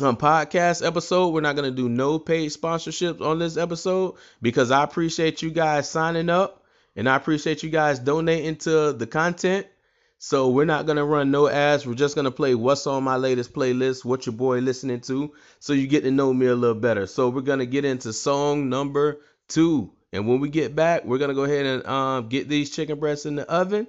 um, 0.00 0.16
podcast 0.16 0.86
episode. 0.86 1.34
We're 1.34 1.42
not 1.42 1.56
gonna 1.56 1.70
do 1.70 1.88
no 1.88 2.18
paid 2.18 2.50
sponsorships 2.50 3.20
on 3.20 3.38
this 3.38 3.56
episode 3.56 4.14
because 4.40 4.70
I 4.70 4.82
appreciate 4.84 5.42
you 5.42 5.50
guys 5.50 5.90
signing 5.90 6.30
up 6.30 6.64
and 6.96 7.08
I 7.08 7.16
appreciate 7.16 7.62
you 7.62 7.68
guys 7.68 7.98
donating 7.98 8.56
to 8.56 8.92
the 8.92 9.06
content. 9.06 9.66
So 10.18 10.48
we're 10.50 10.64
not 10.64 10.86
gonna 10.86 11.04
run 11.04 11.30
no 11.30 11.48
ads. 11.48 11.84
We're 11.84 11.94
just 11.94 12.16
gonna 12.16 12.30
play 12.30 12.54
what's 12.54 12.86
on 12.86 13.04
my 13.04 13.16
latest 13.16 13.52
playlist, 13.52 14.04
what 14.04 14.24
your 14.24 14.34
boy 14.34 14.60
listening 14.60 15.00
to, 15.02 15.32
so 15.58 15.72
you 15.72 15.86
get 15.86 16.04
to 16.04 16.10
know 16.10 16.32
me 16.32 16.46
a 16.46 16.54
little 16.54 16.80
better. 16.80 17.06
So 17.06 17.28
we're 17.28 17.40
gonna 17.42 17.66
get 17.66 17.84
into 17.84 18.12
song 18.12 18.68
number 18.68 19.20
two, 19.48 19.92
and 20.12 20.26
when 20.26 20.40
we 20.40 20.48
get 20.48 20.74
back, 20.76 21.04
we're 21.04 21.18
gonna 21.18 21.34
go 21.34 21.44
ahead 21.44 21.66
and 21.66 21.86
um, 21.86 22.28
get 22.28 22.48
these 22.48 22.70
chicken 22.70 23.00
breasts 23.00 23.26
in 23.26 23.34
the 23.34 23.50
oven, 23.50 23.88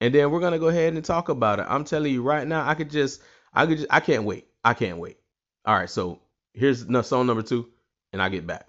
and 0.00 0.12
then 0.12 0.30
we're 0.32 0.40
gonna 0.40 0.58
go 0.58 0.68
ahead 0.68 0.92
and 0.94 1.04
talk 1.04 1.28
about 1.28 1.60
it. 1.60 1.66
I'm 1.68 1.84
telling 1.84 2.12
you 2.12 2.22
right 2.22 2.46
now, 2.46 2.68
I 2.68 2.74
could 2.74 2.90
just, 2.90 3.22
I 3.54 3.66
could, 3.66 3.78
just, 3.78 3.88
I 3.90 4.00
can't 4.00 4.24
wait. 4.24 4.47
I 4.64 4.74
can't 4.74 4.98
wait. 4.98 5.18
All 5.64 5.74
right, 5.74 5.90
so 5.90 6.20
here's 6.54 6.86
song 7.06 7.26
number 7.26 7.42
two, 7.42 7.68
and 8.12 8.20
I 8.20 8.28
get 8.28 8.46
back. 8.46 8.68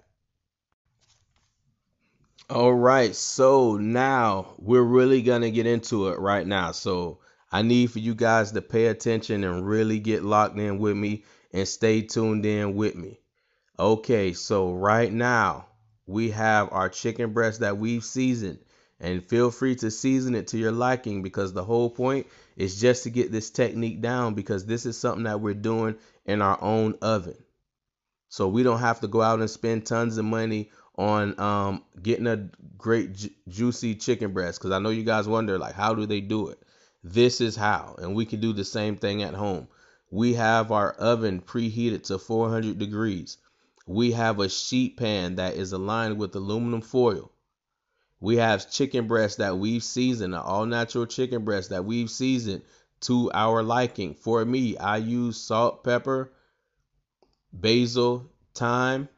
All 2.48 2.72
right, 2.74 3.14
so 3.14 3.76
now 3.76 4.54
we're 4.58 4.82
really 4.82 5.22
gonna 5.22 5.50
get 5.50 5.66
into 5.66 6.08
it 6.08 6.18
right 6.18 6.46
now. 6.46 6.72
So 6.72 7.20
I 7.52 7.62
need 7.62 7.90
for 7.90 8.00
you 8.00 8.14
guys 8.14 8.52
to 8.52 8.62
pay 8.62 8.86
attention 8.86 9.44
and 9.44 9.66
really 9.66 9.98
get 9.98 10.24
locked 10.24 10.58
in 10.58 10.78
with 10.78 10.96
me 10.96 11.24
and 11.52 11.66
stay 11.66 12.02
tuned 12.02 12.46
in 12.46 12.74
with 12.74 12.94
me. 12.94 13.20
Okay, 13.78 14.32
so 14.32 14.72
right 14.72 15.12
now 15.12 15.66
we 16.06 16.30
have 16.30 16.72
our 16.72 16.88
chicken 16.88 17.32
breast 17.32 17.60
that 17.60 17.78
we've 17.78 18.04
seasoned. 18.04 18.58
And 19.00 19.24
feel 19.24 19.50
free 19.50 19.76
to 19.76 19.90
season 19.90 20.34
it 20.34 20.48
to 20.48 20.58
your 20.58 20.72
liking 20.72 21.22
because 21.22 21.52
the 21.52 21.64
whole 21.64 21.88
point 21.88 22.26
is 22.56 22.80
just 22.80 23.04
to 23.04 23.10
get 23.10 23.32
this 23.32 23.48
technique 23.48 24.02
down 24.02 24.34
because 24.34 24.66
this 24.66 24.84
is 24.84 24.98
something 24.98 25.24
that 25.24 25.40
we're 25.40 25.54
doing 25.54 25.96
in 26.26 26.42
our 26.42 26.62
own 26.62 26.94
oven. 27.00 27.36
So 28.28 28.46
we 28.48 28.62
don't 28.62 28.80
have 28.80 29.00
to 29.00 29.08
go 29.08 29.22
out 29.22 29.40
and 29.40 29.48
spend 29.48 29.86
tons 29.86 30.18
of 30.18 30.24
money 30.24 30.70
on 30.96 31.40
um, 31.40 31.82
getting 32.02 32.26
a 32.26 32.50
great 32.76 33.14
ju- 33.14 33.30
juicy 33.48 33.94
chicken 33.94 34.32
breast 34.32 34.60
because 34.60 34.72
I 34.72 34.78
know 34.78 34.90
you 34.90 35.02
guys 35.02 35.26
wonder 35.26 35.58
like 35.58 35.74
how 35.74 35.94
do 35.94 36.04
they 36.04 36.20
do 36.20 36.48
it. 36.48 36.62
This 37.02 37.40
is 37.40 37.56
how, 37.56 37.96
and 37.98 38.14
we 38.14 38.26
can 38.26 38.40
do 38.40 38.52
the 38.52 38.64
same 38.64 38.96
thing 38.96 39.22
at 39.22 39.32
home. 39.32 39.68
We 40.10 40.34
have 40.34 40.70
our 40.70 40.92
oven 40.92 41.40
preheated 41.40 42.02
to 42.04 42.18
400 42.18 42.78
degrees. 42.78 43.38
We 43.86 44.12
have 44.12 44.38
a 44.38 44.48
sheet 44.50 44.98
pan 44.98 45.36
that 45.36 45.54
is 45.54 45.72
aligned 45.72 46.18
with 46.18 46.36
aluminum 46.36 46.82
foil. 46.82 47.32
We 48.20 48.36
have 48.36 48.70
chicken 48.70 49.06
breasts 49.06 49.38
that 49.38 49.56
we've 49.58 49.82
seasoned, 49.82 50.34
all 50.34 50.66
natural 50.66 51.06
chicken 51.06 51.44
breasts 51.44 51.70
that 51.70 51.84
we've 51.84 52.10
seasoned 52.10 52.62
to 53.02 53.30
our 53.32 53.62
liking. 53.62 54.14
For 54.14 54.44
me, 54.44 54.76
I 54.76 54.98
use 54.98 55.38
salt, 55.38 55.82
pepper, 55.82 56.32
basil, 57.52 58.30
thyme, 58.54 59.08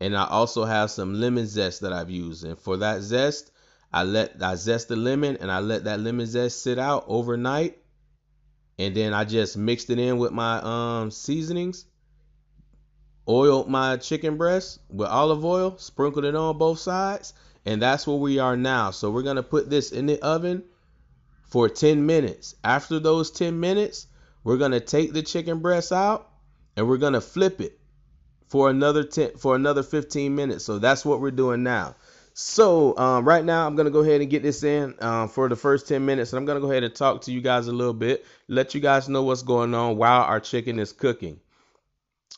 and 0.00 0.16
I 0.16 0.26
also 0.26 0.64
have 0.64 0.90
some 0.90 1.20
lemon 1.20 1.46
zest 1.46 1.82
that 1.82 1.92
I've 1.92 2.10
used. 2.10 2.44
And 2.44 2.58
for 2.58 2.78
that 2.78 3.02
zest, 3.02 3.50
I 3.92 4.04
let 4.04 4.42
I 4.42 4.54
zest 4.54 4.88
the 4.88 4.96
lemon 4.96 5.36
and 5.40 5.50
I 5.50 5.60
let 5.60 5.84
that 5.84 6.00
lemon 6.00 6.26
zest 6.26 6.62
sit 6.62 6.78
out 6.78 7.04
overnight. 7.06 7.78
And 8.78 8.94
then 8.94 9.12
I 9.12 9.24
just 9.24 9.56
mixed 9.56 9.90
it 9.90 9.98
in 9.98 10.18
with 10.18 10.32
my 10.32 10.60
um 10.62 11.10
seasonings. 11.10 11.84
Oiled 13.28 13.68
my 13.68 13.98
chicken 13.98 14.38
breast 14.38 14.78
with 14.88 15.08
olive 15.08 15.44
oil, 15.44 15.76
sprinkled 15.76 16.24
it 16.24 16.34
on 16.34 16.56
both 16.56 16.78
sides, 16.78 17.34
and 17.66 17.82
that's 17.82 18.06
where 18.06 18.16
we 18.16 18.38
are 18.38 18.56
now. 18.56 18.90
So 18.90 19.10
we're 19.10 19.22
gonna 19.22 19.42
put 19.42 19.70
this 19.70 19.92
in 19.92 20.06
the 20.06 20.20
oven 20.20 20.64
for 21.48 21.68
10 21.68 22.06
minutes. 22.06 22.54
After 22.62 22.98
those 22.98 23.30
10 23.30 23.58
minutes, 23.58 24.06
we're 24.44 24.58
gonna 24.58 24.80
take 24.80 25.12
the 25.12 25.22
chicken 25.22 25.60
breast 25.60 25.92
out 25.92 26.30
and 26.76 26.88
we're 26.88 26.98
gonna 26.98 27.20
flip 27.20 27.60
it 27.60 27.78
for 28.48 28.70
another 28.70 29.04
10 29.04 29.36
for 29.36 29.54
another 29.54 29.82
15 29.82 30.34
minutes. 30.34 30.64
So 30.64 30.78
that's 30.78 31.04
what 31.04 31.20
we're 31.20 31.30
doing 31.30 31.62
now. 31.62 31.96
So 32.34 32.96
um, 32.96 33.24
right 33.24 33.44
now, 33.44 33.66
I'm 33.66 33.74
gonna 33.74 33.90
go 33.90 34.00
ahead 34.00 34.20
and 34.20 34.30
get 34.30 34.42
this 34.42 34.62
in 34.62 34.94
uh, 35.00 35.26
for 35.26 35.48
the 35.48 35.56
first 35.56 35.88
10 35.88 36.06
minutes, 36.06 36.32
and 36.32 36.38
I'm 36.38 36.46
gonna 36.46 36.60
go 36.60 36.70
ahead 36.70 36.84
and 36.84 36.94
talk 36.94 37.22
to 37.22 37.32
you 37.32 37.40
guys 37.40 37.66
a 37.66 37.72
little 37.72 37.92
bit, 37.92 38.24
let 38.46 38.74
you 38.74 38.80
guys 38.80 39.08
know 39.08 39.24
what's 39.24 39.42
going 39.42 39.74
on 39.74 39.96
while 39.96 40.22
our 40.22 40.38
chicken 40.38 40.78
is 40.78 40.92
cooking. 40.92 41.40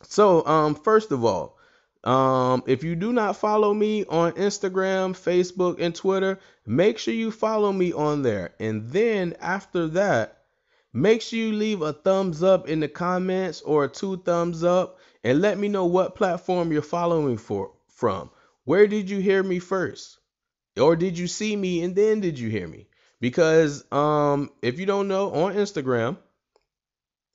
So 0.04 0.46
um, 0.46 0.74
first 0.74 1.12
of 1.12 1.24
all, 1.24 1.58
um, 2.04 2.62
if 2.66 2.82
you 2.82 2.96
do 2.96 3.12
not 3.12 3.36
follow 3.36 3.74
me 3.74 4.04
on 4.06 4.32
Instagram, 4.32 5.12
Facebook, 5.12 5.80
and 5.80 5.94
Twitter, 5.94 6.38
make 6.66 6.98
sure 6.98 7.12
you 7.12 7.30
follow 7.30 7.72
me 7.72 7.92
on 7.92 8.22
there. 8.22 8.54
And 8.58 8.88
then 8.88 9.34
after 9.40 9.86
that, 9.88 10.44
make 10.92 11.20
sure 11.20 11.38
you 11.38 11.52
leave 11.52 11.82
a 11.82 11.92
thumbs 11.92 12.42
up 12.42 12.68
in 12.68 12.80
the 12.80 12.88
comments 12.88 13.60
or 13.62 13.86
two 13.86 14.16
thumbs 14.18 14.64
up 14.64 14.98
and 15.22 15.40
let 15.40 15.58
me 15.58 15.68
know 15.68 15.86
what 15.86 16.14
platform 16.14 16.72
you're 16.72 16.82
following 16.82 17.36
for 17.36 17.72
from. 17.88 18.30
Where 18.64 18.86
did 18.86 19.10
you 19.10 19.18
hear 19.18 19.42
me 19.42 19.58
first? 19.58 20.18
Or 20.78 20.96
did 20.96 21.18
you 21.18 21.26
see 21.26 21.54
me 21.54 21.82
and 21.82 21.94
then 21.94 22.20
did 22.20 22.38
you 22.38 22.48
hear 22.48 22.66
me? 22.66 22.86
Because 23.20 23.84
um 23.92 24.50
if 24.62 24.78
you 24.78 24.86
don't 24.86 25.08
know 25.08 25.30
on 25.32 25.54
Instagram, 25.54 26.16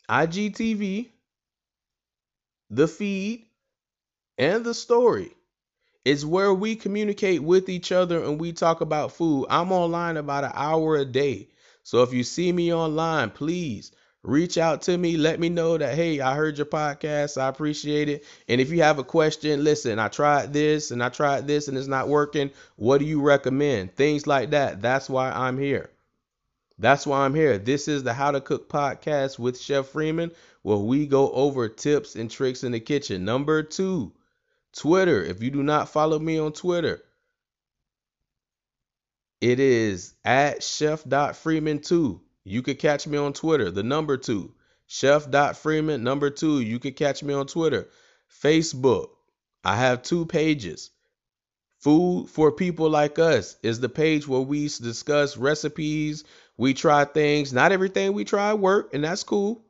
IGTV, 0.10 1.10
the 2.69 2.88
feed, 2.88 3.45
and 4.38 4.63
the 4.63 4.74
story 4.74 5.36
is 6.04 6.25
where 6.25 6.54
we 6.54 6.75
communicate 6.75 7.42
with 7.42 7.68
each 7.68 7.92
other 7.92 8.24
and 8.24 8.39
we 8.39 8.54
talk 8.54 8.82
about 8.82 9.12
food. 9.12 9.48
I'm 9.50 9.72
online 9.72 10.18
about 10.18 10.44
an 10.44 10.51
hour 10.54 10.98
a 10.98 11.06
day. 11.06 11.50
So 11.84 12.04
if 12.04 12.13
you 12.13 12.24
see 12.24 12.51
me 12.51 12.74
online, 12.74 13.32
please 13.32 13.92
reach 14.22 14.58
out 14.58 14.84
to 14.84 14.98
me. 14.98 15.18
Let 15.18 15.39
me 15.39 15.50
know 15.50 15.77
that, 15.77 15.96
hey, 15.96 16.20
I 16.20 16.36
heard 16.36 16.58
your 16.58 16.65
podcast. 16.65 17.42
I 17.42 17.48
appreciate 17.48 18.10
it. 18.10 18.24
And 18.48 18.60
if 18.60 18.72
you 18.72 18.82
have 18.82 19.00
a 19.00 19.04
question, 19.04 19.63
listen, 19.63 19.98
I 19.98 20.08
tried 20.08 20.54
this 20.54 20.92
and 20.92 21.04
I 21.04 21.10
tried 21.10 21.48
this 21.48 21.68
and 21.68 21.77
it's 21.77 21.88
not 21.88 22.08
working. 22.08 22.51
What 22.75 23.00
do 23.00 23.06
you 23.06 23.22
recommend? 23.22 23.96
Things 23.96 24.27
like 24.27 24.51
that. 24.51 24.82
That's 24.82 25.10
why 25.10 25.32
I'm 25.32 25.58
here. 25.58 25.89
That's 26.77 27.08
why 27.08 27.24
I'm 27.24 27.34
here. 27.34 27.58
This 27.58 27.88
is 27.88 28.04
the 28.04 28.13
How 28.13 28.32
to 28.32 28.42
Cook 28.42 28.68
podcast 28.68 29.39
with 29.39 29.60
Chef 29.60 29.88
Freeman, 29.88 30.32
where 30.62 30.77
we 30.77 31.08
go 31.08 31.32
over 31.32 31.70
tips 31.70 32.15
and 32.15 32.30
tricks 32.30 32.63
in 32.63 32.74
the 32.74 32.80
kitchen. 32.80 33.24
Number 33.24 33.63
two, 33.63 34.12
Twitter. 34.75 35.24
If 35.24 35.41
you 35.41 35.51
do 35.51 35.63
not 35.63 35.89
follow 35.89 36.20
me 36.20 36.38
on 36.38 36.51
Twitter, 36.51 37.01
it 39.41 39.60
is 39.60 40.13
at 40.24 40.63
chef.freeman2. 40.63 42.20
You 42.44 42.62
could 42.62 42.79
catch 42.79 43.08
me 43.08 43.17
on 43.17 43.34
Twitter, 43.34 43.72
the 43.72 43.84
number 43.84 44.17
two. 44.17 44.53
Chef.freeman, 44.88 46.03
number 46.03 46.29
two. 46.29 46.60
You 46.60 46.79
could 46.79 46.96
catch 46.96 47.24
me 47.24 47.34
on 47.34 47.48
Twitter. 47.48 47.89
Facebook. 48.41 49.10
I 49.63 49.77
have 49.77 50.03
two 50.03 50.25
pages. 50.25 50.91
Food 51.79 52.29
for 52.29 52.51
people 52.51 52.89
like 52.89 53.17
us 53.17 53.58
is 53.63 53.79
the 53.79 53.89
page 53.89 54.27
where 54.27 54.41
we 54.41 54.63
discuss 54.63 55.38
recipes. 55.38 56.24
We 56.58 56.74
try 56.74 57.05
things. 57.05 57.51
Not 57.51 57.72
everything 57.72 58.13
we 58.13 58.25
try 58.25 58.53
work, 58.53 58.94
and 58.94 59.03
that's 59.03 59.24
cool. 59.24 59.65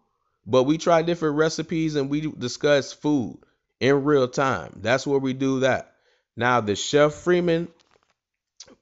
But 0.45 0.63
we 0.63 0.77
try 0.77 1.01
different 1.01 1.38
recipes 1.38 1.95
and 1.95 2.09
we 2.09 2.21
discuss 2.21 2.93
food 2.93 3.39
in 3.86 4.04
real 4.04 4.27
time. 4.27 4.80
That's 4.82 5.08
where 5.08 5.20
we 5.20 5.34
do 5.34 5.62
that. 5.62 5.94
Now 6.36 6.62
the 6.62 6.75
Chef 6.75 7.13
Freeman 7.13 7.68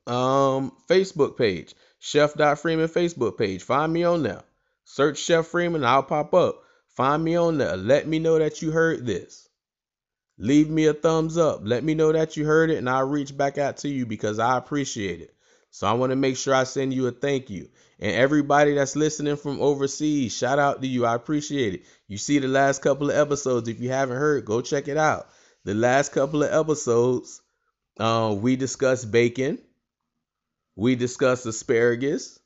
um 0.07 0.71
Facebook 0.89 1.37
page, 1.37 1.75
Chef 1.99 2.33
Freeman 2.33 2.87
Facebook 2.87 3.37
page. 3.37 3.63
Find 3.63 3.91
me 3.91 4.03
on 4.03 4.23
there. 4.23 4.43
Search 4.85 5.17
Chef 5.19 5.47
Freeman, 5.47 5.83
I'll 5.85 6.03
pop 6.03 6.33
up. 6.33 6.63
Find 6.95 7.23
me 7.23 7.35
on 7.35 7.57
there. 7.57 7.77
Let 7.77 8.07
me 8.07 8.19
know 8.19 8.37
that 8.37 8.61
you 8.61 8.71
heard 8.71 9.05
this. 9.05 9.47
Leave 10.37 10.69
me 10.69 10.87
a 10.87 10.93
thumbs 10.93 11.37
up. 11.37 11.61
Let 11.63 11.83
me 11.83 11.93
know 11.93 12.11
that 12.11 12.35
you 12.37 12.45
heard 12.45 12.69
it, 12.69 12.77
and 12.77 12.89
I'll 12.89 13.07
reach 13.07 13.35
back 13.35 13.57
out 13.57 13.77
to 13.77 13.89
you 13.89 14.05
because 14.05 14.39
I 14.39 14.57
appreciate 14.57 15.21
it. 15.21 15.33
So 15.73 15.87
I 15.87 15.93
want 15.93 16.11
to 16.11 16.15
make 16.15 16.37
sure 16.37 16.53
I 16.53 16.65
send 16.65 16.93
you 16.93 17.07
a 17.07 17.11
thank 17.11 17.49
you. 17.49 17.67
And 17.99 18.11
everybody 18.11 18.75
that's 18.75 18.95
listening 18.95 19.37
from 19.37 19.59
overseas, 19.59 20.37
shout 20.37 20.59
out 20.59 20.83
to 20.83 20.87
you. 20.87 21.03
I 21.03 21.15
appreciate 21.15 21.73
it. 21.73 21.83
You 22.07 22.19
see 22.19 22.37
the 22.37 22.47
last 22.47 22.83
couple 22.83 23.09
of 23.09 23.17
episodes. 23.17 23.67
If 23.67 23.79
you 23.81 23.89
haven't 23.89 24.17
heard, 24.17 24.45
go 24.45 24.61
check 24.61 24.87
it 24.87 24.97
out. 24.97 25.29
The 25.63 25.73
last 25.73 26.11
couple 26.11 26.43
of 26.43 26.53
episodes, 26.53 27.41
uh, 27.99 28.35
we 28.39 28.55
discussed 28.55 29.11
bacon. 29.11 29.57
We 30.75 30.93
discussed 30.95 31.47
asparagus. 31.47 32.39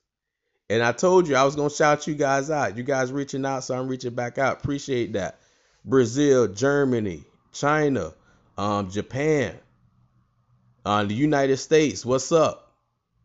And 0.70 0.82
I 0.82 0.94
told 0.94 1.28
you 1.28 1.36
I 1.36 1.44
was 1.44 1.58
going 1.58 1.70
to 1.70 1.76
shout 1.76 2.08
you 2.08 2.16
guys 2.16 2.50
out. 2.50 2.78
You 2.78 2.84
guys 2.84 3.12
reaching 3.12 3.46
out, 3.46 3.66
so 3.66 3.78
I'm 3.78 3.90
reaching 3.90 4.16
back 4.16 4.38
out. 4.38 4.60
Appreciate 4.60 5.14
that. 5.14 5.38
Brazil, 5.84 6.48
Germany, 6.48 7.26
China, 7.52 8.14
um, 8.58 8.90
Japan, 8.90 9.54
uh, 10.86 11.04
the 11.04 11.14
United 11.14 11.58
States. 11.58 12.06
What's 12.06 12.32
up? 12.32 12.67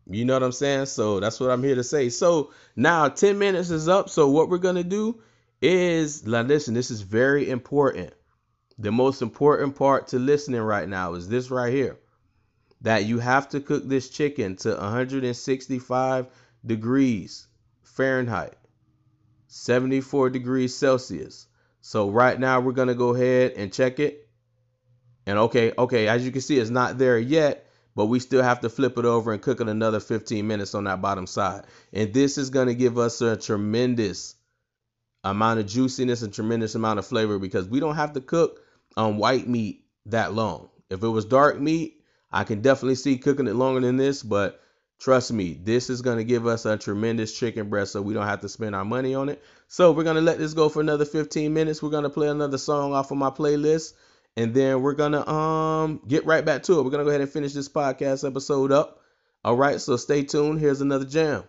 You 0.09 0.25
know 0.25 0.33
what 0.33 0.43
I'm 0.43 0.51
saying? 0.51 0.87
So 0.87 1.19
that's 1.19 1.39
what 1.39 1.49
I'm 1.49 1.63
here 1.63 1.75
to 1.75 1.83
say. 1.83 2.09
So 2.09 2.51
now 2.75 3.07
10 3.07 3.37
minutes 3.39 3.69
is 3.69 3.87
up. 3.87 4.09
So 4.09 4.29
what 4.29 4.49
we're 4.49 4.57
going 4.57 4.75
to 4.75 4.83
do 4.83 5.21
is 5.61 6.25
now 6.25 6.41
listen, 6.41 6.73
this 6.73 6.91
is 6.91 7.01
very 7.01 7.49
important. 7.49 8.13
The 8.77 8.91
most 8.91 9.21
important 9.21 9.75
part 9.75 10.09
to 10.09 10.19
listening 10.19 10.61
right 10.61 10.89
now 10.89 11.13
is 11.13 11.29
this 11.29 11.49
right 11.49 11.71
here. 11.73 11.99
That 12.81 13.05
you 13.05 13.19
have 13.19 13.47
to 13.49 13.61
cook 13.61 13.87
this 13.87 14.09
chicken 14.09 14.57
to 14.57 14.75
165 14.75 16.27
degrees 16.65 17.47
Fahrenheit, 17.81 18.55
74 19.47 20.31
degrees 20.31 20.75
Celsius. 20.75 21.47
So 21.79 22.09
right 22.09 22.37
now 22.37 22.59
we're 22.59 22.73
going 22.73 22.89
to 22.89 22.95
go 22.95 23.15
ahead 23.15 23.53
and 23.55 23.71
check 23.71 23.99
it. 23.99 24.27
And 25.25 25.39
okay, 25.39 25.71
okay, 25.77 26.09
as 26.09 26.25
you 26.25 26.31
can 26.31 26.41
see, 26.41 26.59
it's 26.59 26.69
not 26.69 26.97
there 26.97 27.17
yet 27.17 27.65
but 27.95 28.05
we 28.07 28.19
still 28.19 28.43
have 28.43 28.61
to 28.61 28.69
flip 28.69 28.97
it 28.97 29.05
over 29.05 29.33
and 29.33 29.41
cook 29.41 29.61
it 29.61 29.69
another 29.69 29.99
15 29.99 30.45
minutes 30.45 30.75
on 30.75 30.85
that 30.85 31.01
bottom 31.01 31.27
side. 31.27 31.65
And 31.91 32.13
this 32.13 32.37
is 32.37 32.49
going 32.49 32.67
to 32.67 32.75
give 32.75 32.97
us 32.97 33.21
a 33.21 33.37
tremendous 33.37 34.35
amount 35.23 35.59
of 35.59 35.67
juiciness 35.67 36.21
and 36.21 36.33
tremendous 36.33 36.75
amount 36.75 36.99
of 36.99 37.05
flavor 37.05 37.39
because 37.39 37.67
we 37.67 37.79
don't 37.79 37.95
have 37.95 38.13
to 38.13 38.21
cook 38.21 38.61
on 38.97 39.17
white 39.17 39.47
meat 39.47 39.85
that 40.07 40.33
long. 40.33 40.69
If 40.89 41.03
it 41.03 41.07
was 41.07 41.25
dark 41.25 41.59
meat, 41.59 42.01
I 42.31 42.43
can 42.43 42.61
definitely 42.61 42.95
see 42.95 43.17
cooking 43.17 43.47
it 43.47 43.55
longer 43.55 43.79
than 43.81 43.97
this, 43.97 44.23
but 44.23 44.59
trust 44.99 45.31
me, 45.31 45.53
this 45.53 45.89
is 45.89 46.01
going 46.01 46.17
to 46.17 46.23
give 46.23 46.47
us 46.47 46.65
a 46.65 46.77
tremendous 46.77 47.37
chicken 47.37 47.69
breast 47.69 47.93
so 47.93 48.01
we 48.01 48.13
don't 48.13 48.25
have 48.25 48.41
to 48.41 48.49
spend 48.49 48.75
our 48.75 48.85
money 48.85 49.15
on 49.15 49.29
it. 49.29 49.41
So 49.67 49.91
we're 49.91 50.03
going 50.03 50.15
to 50.15 50.21
let 50.21 50.39
this 50.39 50.53
go 50.53 50.67
for 50.67 50.81
another 50.81 51.05
15 51.05 51.53
minutes. 51.53 51.81
We're 51.81 51.89
going 51.89 52.03
to 52.03 52.09
play 52.09 52.27
another 52.27 52.57
song 52.57 52.93
off 52.93 53.11
of 53.11 53.17
my 53.17 53.29
playlist 53.29 53.93
and 54.35 54.53
then 54.53 54.81
we're 54.81 54.93
gonna 54.93 55.27
um 55.27 56.01
get 56.07 56.25
right 56.25 56.43
back 56.43 56.63
to 56.63 56.79
it. 56.79 56.83
We're 56.83 56.91
gonna 56.91 57.03
go 57.03 57.09
ahead 57.09 57.21
and 57.21 57.29
finish 57.29 57.53
this 57.53 57.69
podcast 57.69 58.27
episode 58.27 58.71
up. 58.71 58.99
All 59.43 59.55
right, 59.55 59.79
so 59.79 59.97
stay 59.97 60.23
tuned. 60.23 60.59
Here's 60.59 60.81
another 60.81 61.05
jam. 61.05 61.43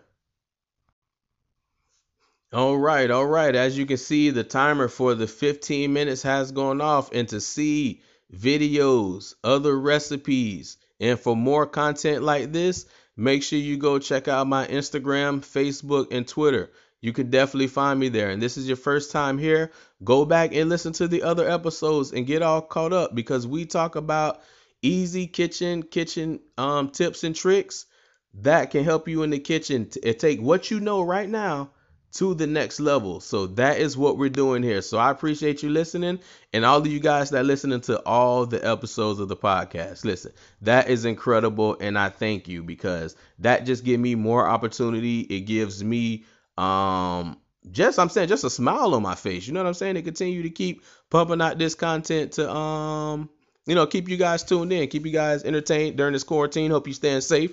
All 2.53 2.77
right, 2.77 3.09
all 3.09 3.25
right. 3.25 3.55
As 3.55 3.77
you 3.77 3.85
can 3.85 3.97
see, 3.97 4.29
the 4.29 4.43
timer 4.43 4.87
for 4.87 5.13
the 5.15 5.27
15 5.27 5.91
minutes 5.91 6.21
has 6.21 6.51
gone 6.51 6.79
off. 6.79 7.11
And 7.11 7.27
to 7.29 7.41
see 7.41 8.01
videos, 8.33 9.33
other 9.43 9.77
recipes, 9.77 10.77
and 10.99 11.19
for 11.19 11.35
more 11.35 11.65
content 11.65 12.23
like 12.23 12.51
this, 12.51 12.85
make 13.17 13.43
sure 13.43 13.59
you 13.59 13.77
go 13.77 13.99
check 13.99 14.27
out 14.27 14.47
my 14.47 14.67
Instagram, 14.67 15.41
Facebook, 15.41 16.07
and 16.11 16.27
Twitter 16.27 16.71
you 17.05 17.13
can 17.13 17.29
definitely 17.29 17.67
find 17.67 17.99
me 17.99 18.09
there. 18.09 18.31
And 18.31 18.41
this 18.41 18.57
is 18.57 18.67
your 18.67 18.77
first 18.77 19.11
time 19.11 19.37
here, 19.37 19.71
go 20.03 20.25
back 20.25 20.55
and 20.55 20.69
listen 20.69 20.91
to 20.93 21.07
the 21.07 21.21
other 21.21 21.47
episodes 21.47 22.11
and 22.11 22.25
get 22.25 22.41
all 22.41 22.63
caught 22.63 22.93
up 22.93 23.13
because 23.13 23.45
we 23.45 23.65
talk 23.65 23.95
about 23.95 24.41
easy 24.81 25.27
kitchen 25.27 25.83
kitchen 25.83 26.39
um, 26.57 26.89
tips 26.89 27.23
and 27.23 27.35
tricks 27.35 27.85
that 28.33 28.71
can 28.71 28.83
help 28.83 29.07
you 29.07 29.21
in 29.21 29.29
the 29.29 29.37
kitchen 29.37 29.87
take 29.87 30.41
what 30.41 30.71
you 30.71 30.79
know 30.79 31.03
right 31.03 31.29
now 31.29 31.69
to 32.13 32.33
the 32.33 32.47
next 32.47 32.79
level. 32.79 33.19
So 33.19 33.45
that 33.47 33.77
is 33.77 33.95
what 33.95 34.17
we're 34.17 34.29
doing 34.29 34.63
here. 34.63 34.81
So 34.81 34.97
I 34.97 35.11
appreciate 35.11 35.61
you 35.61 35.69
listening 35.69 36.19
and 36.53 36.65
all 36.65 36.79
of 36.79 36.87
you 36.87 36.99
guys 36.99 37.29
that 37.29 37.45
listening 37.45 37.81
to 37.81 37.99
all 38.03 38.47
the 38.47 38.67
episodes 38.67 39.19
of 39.19 39.27
the 39.27 39.35
podcast. 39.35 40.05
Listen, 40.05 40.31
that 40.61 40.89
is 40.89 41.05
incredible 41.05 41.77
and 41.79 41.99
I 41.99 42.09
thank 42.09 42.47
you 42.47 42.63
because 42.63 43.15
that 43.39 43.67
just 43.67 43.83
give 43.83 43.99
me 43.99 44.15
more 44.15 44.47
opportunity. 44.47 45.19
It 45.19 45.41
gives 45.41 45.83
me 45.83 46.25
um 46.57 47.37
just 47.71 47.99
I'm 47.99 48.09
saying 48.09 48.29
just 48.29 48.43
a 48.43 48.49
smile 48.49 48.93
on 48.93 49.01
my 49.01 49.15
face. 49.15 49.47
You 49.47 49.53
know 49.53 49.61
what 49.61 49.67
I'm 49.67 49.73
saying? 49.73 49.95
To 49.95 50.01
continue 50.01 50.43
to 50.43 50.49
keep 50.49 50.83
pumping 51.09 51.41
out 51.41 51.57
this 51.57 51.75
content 51.75 52.33
to 52.33 52.51
um 52.51 53.29
you 53.65 53.75
know 53.75 53.87
keep 53.87 54.09
you 54.09 54.17
guys 54.17 54.43
tuned 54.43 54.71
in, 54.71 54.87
keep 54.87 55.05
you 55.05 55.11
guys 55.11 55.43
entertained 55.43 55.97
during 55.97 56.13
this 56.13 56.23
quarantine. 56.23 56.71
Hope 56.71 56.87
you 56.87 56.93
staying 56.93 57.21
safe. 57.21 57.51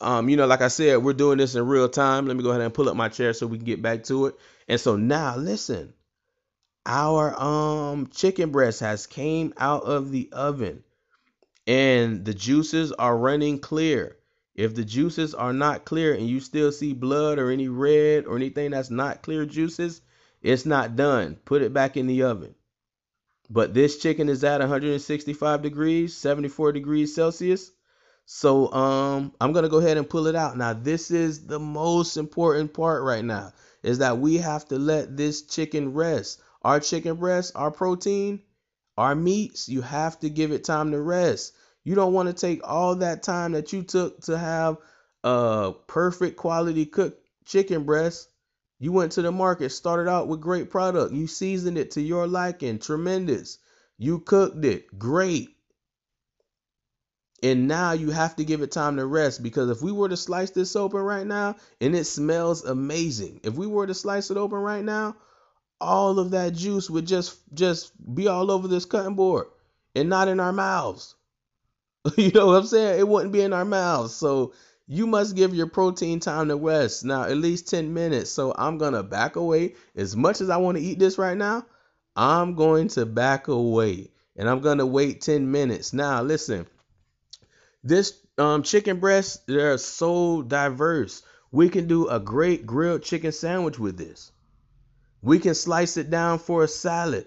Um, 0.00 0.28
you 0.28 0.36
know, 0.36 0.46
like 0.46 0.60
I 0.60 0.68
said, 0.68 1.02
we're 1.02 1.12
doing 1.12 1.38
this 1.38 1.54
in 1.54 1.66
real 1.66 1.88
time. 1.88 2.26
Let 2.26 2.36
me 2.36 2.42
go 2.42 2.50
ahead 2.50 2.60
and 2.60 2.74
pull 2.74 2.88
up 2.88 2.96
my 2.96 3.08
chair 3.08 3.32
so 3.32 3.46
we 3.46 3.58
can 3.58 3.64
get 3.64 3.80
back 3.80 4.04
to 4.04 4.26
it. 4.26 4.34
And 4.68 4.80
so 4.80 4.96
now 4.96 5.36
listen. 5.36 5.94
Our 6.86 7.40
um 7.40 8.08
chicken 8.08 8.50
breast 8.50 8.80
has 8.80 9.06
came 9.06 9.54
out 9.56 9.84
of 9.84 10.10
the 10.10 10.28
oven 10.32 10.84
and 11.66 12.24
the 12.24 12.34
juices 12.34 12.92
are 12.92 13.16
running 13.16 13.58
clear. 13.58 14.16
If 14.54 14.74
the 14.74 14.84
juices 14.84 15.34
are 15.34 15.52
not 15.52 15.84
clear 15.84 16.14
and 16.14 16.28
you 16.28 16.40
still 16.40 16.70
see 16.70 16.92
blood 16.92 17.38
or 17.38 17.50
any 17.50 17.68
red 17.68 18.26
or 18.26 18.36
anything 18.36 18.70
that's 18.70 18.90
not 18.90 19.22
clear 19.22 19.44
juices, 19.46 20.00
it's 20.42 20.64
not 20.64 20.94
done. 20.94 21.38
Put 21.44 21.62
it 21.62 21.72
back 21.72 21.96
in 21.96 22.06
the 22.06 22.22
oven. 22.22 22.54
But 23.50 23.74
this 23.74 23.98
chicken 23.98 24.28
is 24.28 24.44
at 24.44 24.60
165 24.60 25.62
degrees, 25.62 26.16
74 26.16 26.72
degrees 26.72 27.14
Celsius. 27.14 27.72
So 28.26 28.72
um 28.72 29.32
I'm 29.40 29.52
gonna 29.52 29.68
go 29.68 29.78
ahead 29.78 29.96
and 29.96 30.08
pull 30.08 30.26
it 30.28 30.34
out. 30.34 30.56
Now 30.56 30.72
this 30.72 31.10
is 31.10 31.46
the 31.46 31.58
most 31.58 32.16
important 32.16 32.72
part 32.72 33.02
right 33.02 33.24
now 33.24 33.52
is 33.82 33.98
that 33.98 34.18
we 34.18 34.38
have 34.38 34.66
to 34.68 34.78
let 34.78 35.16
this 35.16 35.42
chicken 35.42 35.92
rest. 35.92 36.40
Our 36.62 36.80
chicken 36.80 37.16
breast, 37.16 37.52
our 37.54 37.70
protein, 37.70 38.40
our 38.96 39.14
meats, 39.14 39.68
you 39.68 39.82
have 39.82 40.18
to 40.20 40.30
give 40.30 40.52
it 40.52 40.64
time 40.64 40.92
to 40.92 41.00
rest. 41.00 41.52
You 41.84 41.94
don't 41.94 42.14
want 42.14 42.28
to 42.28 42.34
take 42.34 42.60
all 42.64 42.96
that 42.96 43.22
time 43.22 43.52
that 43.52 43.72
you 43.72 43.82
took 43.82 44.22
to 44.22 44.38
have 44.38 44.78
a 45.22 45.72
perfect 45.86 46.36
quality 46.36 46.86
cooked 46.86 47.22
chicken 47.44 47.84
breast. 47.84 48.28
You 48.78 48.92
went 48.92 49.12
to 49.12 49.22
the 49.22 49.32
market, 49.32 49.70
started 49.70 50.10
out 50.10 50.28
with 50.28 50.40
great 50.40 50.70
product. 50.70 51.12
You 51.12 51.26
seasoned 51.26 51.78
it 51.78 51.92
to 51.92 52.00
your 52.00 52.26
liking, 52.26 52.78
tremendous. 52.78 53.58
You 53.98 54.18
cooked 54.18 54.64
it, 54.64 54.98
great. 54.98 55.50
And 57.42 57.68
now 57.68 57.92
you 57.92 58.10
have 58.10 58.36
to 58.36 58.44
give 58.44 58.62
it 58.62 58.72
time 58.72 58.96
to 58.96 59.04
rest 59.04 59.42
because 59.42 59.68
if 59.68 59.82
we 59.82 59.92
were 59.92 60.08
to 60.08 60.16
slice 60.16 60.50
this 60.50 60.76
open 60.76 61.00
right 61.00 61.26
now 61.26 61.56
and 61.80 61.94
it 61.94 62.04
smells 62.04 62.64
amazing, 62.64 63.40
if 63.44 63.54
we 63.54 63.66
were 63.66 63.86
to 63.86 63.94
slice 63.94 64.30
it 64.30 64.38
open 64.38 64.58
right 64.58 64.84
now, 64.84 65.16
all 65.80 66.18
of 66.18 66.30
that 66.30 66.54
juice 66.54 66.88
would 66.88 67.06
just 67.06 67.36
just 67.52 67.92
be 68.14 68.28
all 68.28 68.50
over 68.50 68.66
this 68.66 68.86
cutting 68.86 69.14
board 69.14 69.46
and 69.94 70.08
not 70.08 70.28
in 70.28 70.40
our 70.40 70.52
mouths. 70.52 71.14
you 72.16 72.30
know 72.32 72.46
what 72.46 72.56
I'm 72.56 72.66
saying? 72.66 73.00
It 73.00 73.08
wouldn't 73.08 73.32
be 73.32 73.42
in 73.42 73.52
our 73.52 73.64
mouths. 73.64 74.14
So 74.14 74.52
you 74.86 75.06
must 75.06 75.36
give 75.36 75.54
your 75.54 75.66
protein 75.66 76.20
time 76.20 76.48
to 76.48 76.56
rest. 76.56 77.04
Now, 77.04 77.24
at 77.24 77.36
least 77.36 77.68
10 77.68 77.94
minutes. 77.94 78.30
So 78.30 78.54
I'm 78.56 78.78
going 78.78 78.92
to 78.92 79.02
back 79.02 79.36
away. 79.36 79.74
As 79.96 80.14
much 80.14 80.40
as 80.40 80.50
I 80.50 80.58
want 80.58 80.76
to 80.76 80.82
eat 80.82 80.98
this 80.98 81.18
right 81.18 81.36
now, 81.36 81.64
I'm 82.14 82.54
going 82.54 82.88
to 82.88 83.06
back 83.06 83.48
away 83.48 84.10
and 84.36 84.48
I'm 84.48 84.60
going 84.60 84.78
to 84.78 84.86
wait 84.86 85.22
10 85.22 85.50
minutes. 85.50 85.92
Now, 85.92 86.22
listen, 86.22 86.66
this 87.82 88.18
um, 88.36 88.62
chicken 88.62 89.00
breast, 89.00 89.46
they're 89.46 89.78
so 89.78 90.42
diverse. 90.42 91.22
We 91.50 91.68
can 91.68 91.86
do 91.86 92.08
a 92.08 92.20
great 92.20 92.66
grilled 92.66 93.02
chicken 93.02 93.32
sandwich 93.32 93.78
with 93.78 93.96
this. 93.96 94.32
We 95.22 95.38
can 95.38 95.54
slice 95.54 95.96
it 95.96 96.10
down 96.10 96.38
for 96.38 96.64
a 96.64 96.68
salad. 96.68 97.26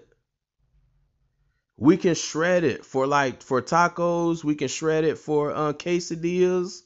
We 1.80 1.96
can 1.96 2.16
shred 2.16 2.64
it 2.64 2.84
for 2.84 3.06
like 3.06 3.40
for 3.40 3.62
tacos. 3.62 4.42
We 4.42 4.56
can 4.56 4.66
shred 4.66 5.04
it 5.04 5.16
for 5.16 5.52
uh, 5.52 5.72
quesadillas. 5.72 6.82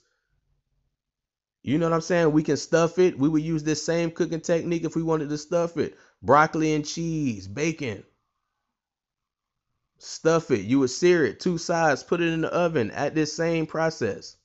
You 1.62 1.78
know 1.78 1.86
what 1.86 1.94
I'm 1.94 2.02
saying? 2.02 2.32
We 2.32 2.42
can 2.42 2.58
stuff 2.58 2.98
it. 2.98 3.18
We 3.18 3.30
would 3.30 3.42
use 3.42 3.62
this 3.62 3.82
same 3.82 4.10
cooking 4.10 4.42
technique 4.42 4.84
if 4.84 4.94
we 4.94 5.02
wanted 5.02 5.30
to 5.30 5.38
stuff 5.38 5.78
it. 5.78 5.96
Broccoli 6.22 6.74
and 6.74 6.84
cheese, 6.84 7.48
bacon. 7.48 8.04
Stuff 9.96 10.50
it. 10.50 10.66
You 10.66 10.80
would 10.80 10.90
sear 10.90 11.24
it 11.24 11.40
two 11.40 11.56
sides, 11.56 12.02
put 12.02 12.20
it 12.20 12.28
in 12.28 12.42
the 12.42 12.52
oven 12.52 12.90
at 12.90 13.14
this 13.14 13.32
same 13.32 13.66
process. 13.66 14.36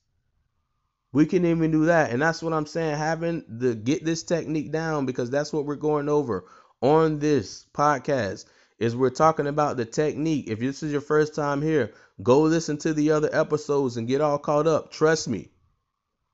We 1.12 1.26
can 1.26 1.44
even 1.44 1.70
do 1.70 1.86
that. 1.86 2.10
And 2.10 2.22
that's 2.22 2.42
what 2.42 2.54
I'm 2.54 2.66
saying. 2.66 2.96
Having 2.96 3.58
to 3.60 3.74
get 3.74 4.02
this 4.02 4.22
technique 4.22 4.72
down 4.72 5.04
because 5.04 5.28
that's 5.28 5.52
what 5.52 5.66
we're 5.66 5.76
going 5.76 6.08
over 6.08 6.46
on 6.80 7.18
this 7.18 7.66
podcast 7.74 8.46
is 8.78 8.94
we're 8.94 9.10
talking 9.10 9.46
about 9.46 9.76
the 9.76 9.84
technique. 9.84 10.48
If 10.48 10.60
this 10.60 10.82
is 10.82 10.92
your 10.92 11.00
first 11.00 11.34
time 11.34 11.62
here, 11.62 11.92
go 12.22 12.42
listen 12.42 12.78
to 12.78 12.94
the 12.94 13.12
other 13.12 13.28
episodes 13.32 13.96
and 13.96 14.06
get 14.06 14.20
all 14.20 14.38
caught 14.38 14.66
up. 14.66 14.92
Trust 14.92 15.28
me. 15.28 15.48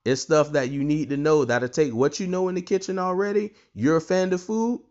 It's 0.04 0.20
stuff 0.20 0.52
that 0.52 0.70
you 0.70 0.84
need 0.84 1.10
to 1.10 1.16
know 1.16 1.44
that'll 1.44 1.68
take 1.68 1.94
what 1.94 2.20
you 2.20 2.26
know 2.26 2.48
in 2.48 2.54
the 2.54 2.62
kitchen 2.62 2.98
already. 2.98 3.54
You're 3.72 3.96
a 3.96 4.02
fan 4.02 4.32
of 4.34 4.42
food. 4.42 4.82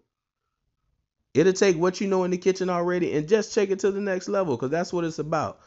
It'll 1.36 1.54
take 1.54 1.78
what 1.78 2.02
you 2.02 2.08
know 2.08 2.24
in 2.24 2.32
the 2.32 2.38
kitchen 2.38 2.70
already 2.70 3.16
and 3.16 3.28
just 3.28 3.54
take 3.54 3.70
it 3.70 3.80
to 3.80 3.92
the 3.92 4.02
next 4.02 4.28
level 4.28 4.56
because 4.56 4.72
that's 4.72 4.92
what 4.92 5.04
it's 5.04 5.20
about. 5.20 5.60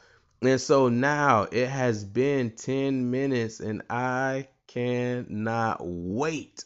And 0.43 0.61
so 0.61 0.89
now 0.89 1.47
it 1.51 1.69
has 1.69 2.05
been 2.05 2.51
10 2.51 3.11
minutes 3.11 3.61
and 3.61 3.83
I 3.89 4.49
cannot 4.67 5.79
wait 5.81 6.65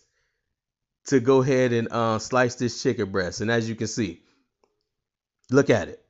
to 1.07 1.21
go 1.21 1.43
ahead 1.43 1.73
and 1.73 1.89
uh, 1.91 2.19
slice 2.19 2.57
this 2.57 2.83
chicken 2.83 3.11
breast. 3.11 3.41
And 3.41 3.51
as 3.51 3.69
you 3.69 3.75
can 3.75 3.87
see, 3.87 4.23
look 5.51 5.71
at 5.71 5.89
it. 5.89 6.05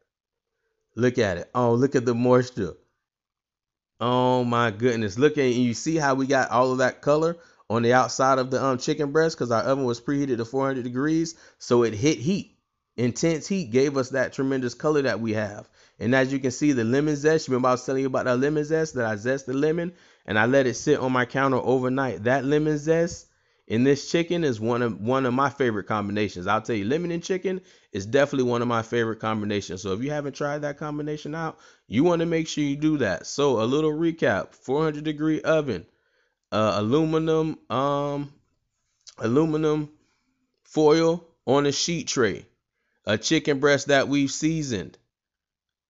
Look 0.94 1.18
at 1.18 1.38
it. 1.38 1.50
Oh, 1.54 1.74
look 1.74 1.94
at 1.94 2.04
the 2.04 2.14
moisture. 2.14 2.74
Oh 4.00 4.44
my 4.44 4.70
goodness. 4.70 5.18
Look 5.18 5.38
at 5.38 5.50
you 5.50 5.74
see 5.74 5.96
how 5.96 6.14
we 6.14 6.26
got 6.26 6.50
all 6.50 6.72
of 6.72 6.78
that 6.78 7.02
color 7.02 7.36
on 7.68 7.82
the 7.82 7.92
outside 7.92 8.38
of 8.38 8.50
the 8.50 8.62
um, 8.62 8.78
chicken 8.78 9.12
breast 9.12 9.36
because 9.36 9.50
our 9.50 9.62
oven 9.62 9.84
was 9.84 10.00
preheated 10.00 10.38
to 10.38 10.44
400 10.44 10.82
degrees. 10.82 11.34
So 11.58 11.82
it 11.82 11.94
hit 11.94 12.18
heat 12.18 12.56
intense 13.00 13.46
heat 13.46 13.70
gave 13.70 13.96
us 13.96 14.10
that 14.10 14.32
tremendous 14.32 14.74
color 14.74 15.02
that 15.02 15.20
we 15.20 15.32
have. 15.32 15.68
And 15.98 16.14
as 16.14 16.32
you 16.32 16.38
can 16.38 16.50
see, 16.50 16.72
the 16.72 16.84
lemon 16.84 17.16
zest, 17.16 17.48
remember 17.48 17.68
I 17.68 17.72
was 17.72 17.84
telling 17.84 18.02
you 18.02 18.06
about 18.06 18.24
that 18.26 18.38
lemon 18.38 18.64
zest 18.64 18.94
that 18.94 19.06
I 19.06 19.16
zest 19.16 19.46
the 19.46 19.54
lemon 19.54 19.92
and 20.26 20.38
I 20.38 20.46
let 20.46 20.66
it 20.66 20.74
sit 20.74 20.98
on 20.98 21.12
my 21.12 21.24
counter 21.24 21.58
overnight. 21.58 22.24
That 22.24 22.44
lemon 22.44 22.78
zest 22.78 23.26
in 23.70 23.84
this 23.84 24.10
chicken 24.10 24.44
is 24.44 24.60
one 24.60 24.82
of 24.82 25.00
one 25.00 25.24
of 25.24 25.32
my 25.32 25.48
favorite 25.48 25.84
combinations. 25.84 26.46
I'll 26.46 26.60
tell 26.60 26.76
you, 26.76 26.84
lemon 26.84 27.12
and 27.12 27.22
chicken 27.22 27.62
is 27.92 28.04
definitely 28.04 28.50
one 28.50 28.60
of 28.60 28.68
my 28.68 28.82
favorite 28.82 29.20
combinations. 29.20 29.80
So 29.80 29.92
if 29.92 30.02
you 30.02 30.10
haven't 30.10 30.34
tried 30.34 30.58
that 30.58 30.76
combination 30.76 31.34
out, 31.34 31.58
you 31.86 32.04
want 32.04 32.20
to 32.20 32.26
make 32.26 32.48
sure 32.48 32.64
you 32.64 32.76
do 32.76 32.98
that. 32.98 33.26
So 33.26 33.62
a 33.62 33.64
little 33.64 33.92
recap: 33.92 34.54
400 34.54 35.04
degree 35.04 35.40
oven, 35.40 35.86
uh, 36.52 36.74
aluminum, 36.74 37.58
um, 37.70 38.32
aluminum 39.16 39.88
foil 40.64 41.24
on 41.46 41.64
a 41.64 41.72
sheet 41.72 42.08
tray 42.08 42.44
a 43.06 43.16
chicken 43.16 43.60
breast 43.60 43.88
that 43.88 44.08
we've 44.08 44.30
seasoned 44.30 44.98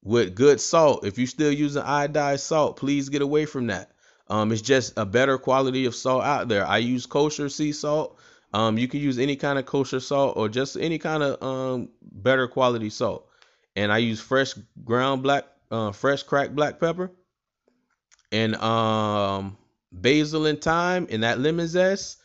with 0.02 0.34
good 0.34 0.60
salt. 0.60 1.04
If 1.04 1.18
you're 1.18 1.26
still 1.26 1.52
using 1.52 1.82
iodized 1.82 2.40
salt, 2.40 2.76
please 2.76 3.08
get 3.08 3.22
away 3.22 3.46
from 3.46 3.66
that. 3.66 3.90
Um, 4.30 4.52
it's 4.52 4.62
just 4.62 4.94
a 4.96 5.04
better 5.04 5.36
quality 5.38 5.86
of 5.86 5.94
salt 5.94 6.22
out 6.22 6.48
there. 6.48 6.64
I 6.66 6.78
use 6.78 7.04
kosher 7.04 7.48
sea 7.48 7.72
salt. 7.72 8.16
Um, 8.54 8.78
you 8.78 8.86
can 8.88 9.00
use 9.00 9.18
any 9.18 9.36
kind 9.36 9.58
of 9.58 9.66
kosher 9.66 10.00
salt 10.00 10.36
or 10.36 10.48
just 10.48 10.76
any 10.76 10.98
kind 10.98 11.22
of 11.22 11.42
um 11.42 11.88
better 12.00 12.46
quality 12.46 12.90
salt. 12.90 13.28
And 13.74 13.92
I 13.92 13.98
use 13.98 14.20
fresh 14.20 14.54
ground 14.84 15.22
black, 15.24 15.44
uh, 15.70 15.90
fresh 15.92 16.22
cracked 16.22 16.54
black 16.54 16.78
pepper, 16.78 17.10
and 18.30 18.54
um 18.56 19.58
basil 19.92 20.46
and 20.46 20.60
thyme, 20.60 21.08
and 21.10 21.24
that 21.24 21.40
lemon 21.40 21.66
zest, 21.66 22.18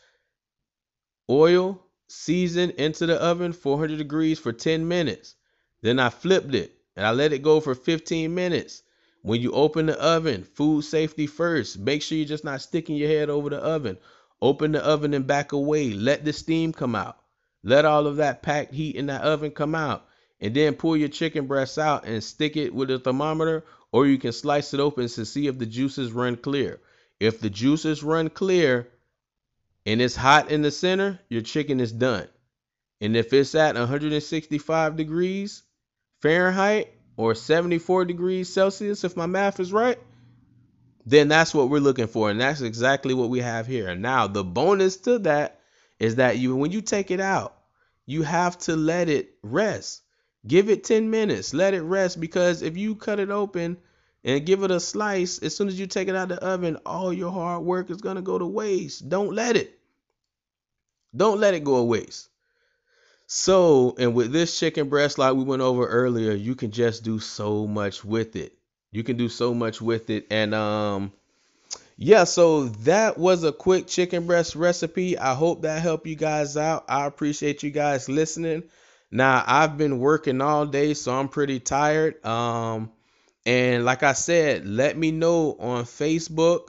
oil, 1.28 1.82
seasoned 2.08 2.72
into 2.72 3.06
the 3.06 3.20
oven 3.20 3.52
400 3.52 3.98
degrees 3.98 4.38
for 4.38 4.52
10 4.52 4.86
minutes. 4.86 5.34
Then 5.82 5.98
I 5.98 6.10
flipped 6.10 6.54
it 6.54 6.72
and 6.94 7.04
I 7.04 7.10
let 7.10 7.32
it 7.32 7.42
go 7.42 7.60
for 7.60 7.74
15 7.74 8.32
minutes. 8.32 8.82
When 9.26 9.42
you 9.42 9.50
open 9.50 9.86
the 9.86 10.00
oven, 10.00 10.44
food 10.44 10.84
safety 10.84 11.26
first. 11.26 11.80
Make 11.80 12.02
sure 12.02 12.16
you're 12.16 12.28
just 12.28 12.44
not 12.44 12.62
sticking 12.62 12.94
your 12.94 13.08
head 13.08 13.28
over 13.28 13.50
the 13.50 13.58
oven. 13.58 13.98
Open 14.40 14.70
the 14.70 14.86
oven 14.86 15.14
and 15.14 15.26
back 15.26 15.50
away. 15.50 15.90
Let 15.90 16.24
the 16.24 16.32
steam 16.32 16.72
come 16.72 16.94
out. 16.94 17.18
Let 17.64 17.84
all 17.84 18.06
of 18.06 18.18
that 18.18 18.42
packed 18.42 18.72
heat 18.72 18.94
in 18.94 19.06
that 19.06 19.22
oven 19.22 19.50
come 19.50 19.74
out. 19.74 20.06
And 20.40 20.54
then 20.54 20.74
pull 20.74 20.96
your 20.96 21.08
chicken 21.08 21.48
breasts 21.48 21.76
out 21.76 22.06
and 22.06 22.22
stick 22.22 22.56
it 22.56 22.72
with 22.72 22.88
a 22.88 23.00
thermometer, 23.00 23.64
or 23.90 24.06
you 24.06 24.16
can 24.16 24.30
slice 24.30 24.72
it 24.72 24.78
open 24.78 25.08
to 25.08 25.24
see 25.24 25.48
if 25.48 25.58
the 25.58 25.66
juices 25.66 26.12
run 26.12 26.36
clear. 26.36 26.78
If 27.18 27.40
the 27.40 27.50
juices 27.50 28.04
run 28.04 28.30
clear, 28.30 28.86
and 29.84 30.00
it's 30.00 30.14
hot 30.14 30.52
in 30.52 30.62
the 30.62 30.70
center, 30.70 31.18
your 31.28 31.42
chicken 31.42 31.80
is 31.80 31.90
done. 31.90 32.28
And 33.00 33.16
if 33.16 33.32
it's 33.32 33.56
at 33.56 33.74
165 33.74 34.96
degrees 34.96 35.64
Fahrenheit 36.22 36.95
or 37.16 37.34
74 37.34 38.04
degrees 38.04 38.52
Celsius, 38.52 39.04
if 39.04 39.16
my 39.16 39.26
math 39.26 39.60
is 39.60 39.72
right, 39.72 39.98
then 41.04 41.28
that's 41.28 41.54
what 41.54 41.70
we're 41.70 41.78
looking 41.78 42.08
for. 42.08 42.30
And 42.30 42.40
that's 42.40 42.60
exactly 42.60 43.14
what 43.14 43.30
we 43.30 43.40
have 43.40 43.66
here. 43.66 43.94
Now 43.94 44.26
the 44.26 44.44
bonus 44.44 44.96
to 44.98 45.20
that 45.20 45.60
is 45.98 46.16
that 46.16 46.38
you 46.38 46.56
when 46.56 46.72
you 46.72 46.80
take 46.80 47.10
it 47.10 47.20
out, 47.20 47.56
you 48.04 48.22
have 48.22 48.58
to 48.58 48.76
let 48.76 49.08
it 49.08 49.34
rest. 49.42 50.02
Give 50.46 50.68
it 50.70 50.84
10 50.84 51.10
minutes. 51.10 51.54
Let 51.54 51.74
it 51.74 51.82
rest 51.82 52.20
because 52.20 52.62
if 52.62 52.76
you 52.76 52.94
cut 52.94 53.18
it 53.18 53.30
open 53.30 53.78
and 54.22 54.46
give 54.46 54.62
it 54.62 54.70
a 54.70 54.78
slice, 54.78 55.38
as 55.40 55.56
soon 55.56 55.68
as 55.68 55.78
you 55.78 55.86
take 55.86 56.08
it 56.08 56.14
out 56.14 56.30
of 56.30 56.38
the 56.40 56.44
oven, 56.44 56.76
all 56.86 57.12
your 57.12 57.32
hard 57.32 57.64
work 57.64 57.90
is 57.90 58.00
going 58.00 58.16
to 58.16 58.22
go 58.22 58.38
to 58.38 58.46
waste. 58.46 59.08
Don't 59.08 59.32
let 59.34 59.56
it. 59.56 59.78
Don't 61.16 61.40
let 61.40 61.54
it 61.54 61.64
go 61.64 61.78
to 61.78 61.84
waste. 61.84 62.28
So, 63.26 63.96
and 63.98 64.14
with 64.14 64.30
this 64.32 64.58
chicken 64.58 64.88
breast, 64.88 65.18
like 65.18 65.34
we 65.34 65.42
went 65.42 65.62
over 65.62 65.86
earlier, 65.86 66.32
you 66.32 66.54
can 66.54 66.70
just 66.70 67.02
do 67.02 67.18
so 67.18 67.66
much 67.66 68.04
with 68.04 68.36
it. 68.36 68.52
You 68.92 69.02
can 69.02 69.16
do 69.16 69.28
so 69.28 69.52
much 69.52 69.80
with 69.80 70.10
it. 70.10 70.26
And, 70.30 70.54
um, 70.54 71.12
yeah, 71.96 72.24
so 72.24 72.66
that 72.84 73.18
was 73.18 73.42
a 73.42 73.52
quick 73.52 73.86
chicken 73.86 74.26
breast 74.26 74.54
recipe. 74.54 75.18
I 75.18 75.34
hope 75.34 75.62
that 75.62 75.82
helped 75.82 76.06
you 76.06 76.14
guys 76.14 76.56
out. 76.56 76.84
I 76.88 77.06
appreciate 77.06 77.62
you 77.62 77.70
guys 77.70 78.08
listening. 78.08 78.64
Now, 79.10 79.42
I've 79.46 79.78
been 79.78 79.98
working 79.98 80.40
all 80.40 80.66
day, 80.66 80.94
so 80.94 81.12
I'm 81.12 81.28
pretty 81.28 81.58
tired. 81.58 82.24
Um, 82.24 82.92
and 83.46 83.84
like 83.84 84.02
I 84.02 84.12
said, 84.12 84.66
let 84.66 84.96
me 84.96 85.10
know 85.10 85.56
on 85.58 85.84
Facebook, 85.84 86.68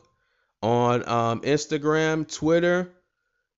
on 0.62 1.08
um, 1.08 1.42
Instagram, 1.42 2.32
Twitter. 2.32 2.92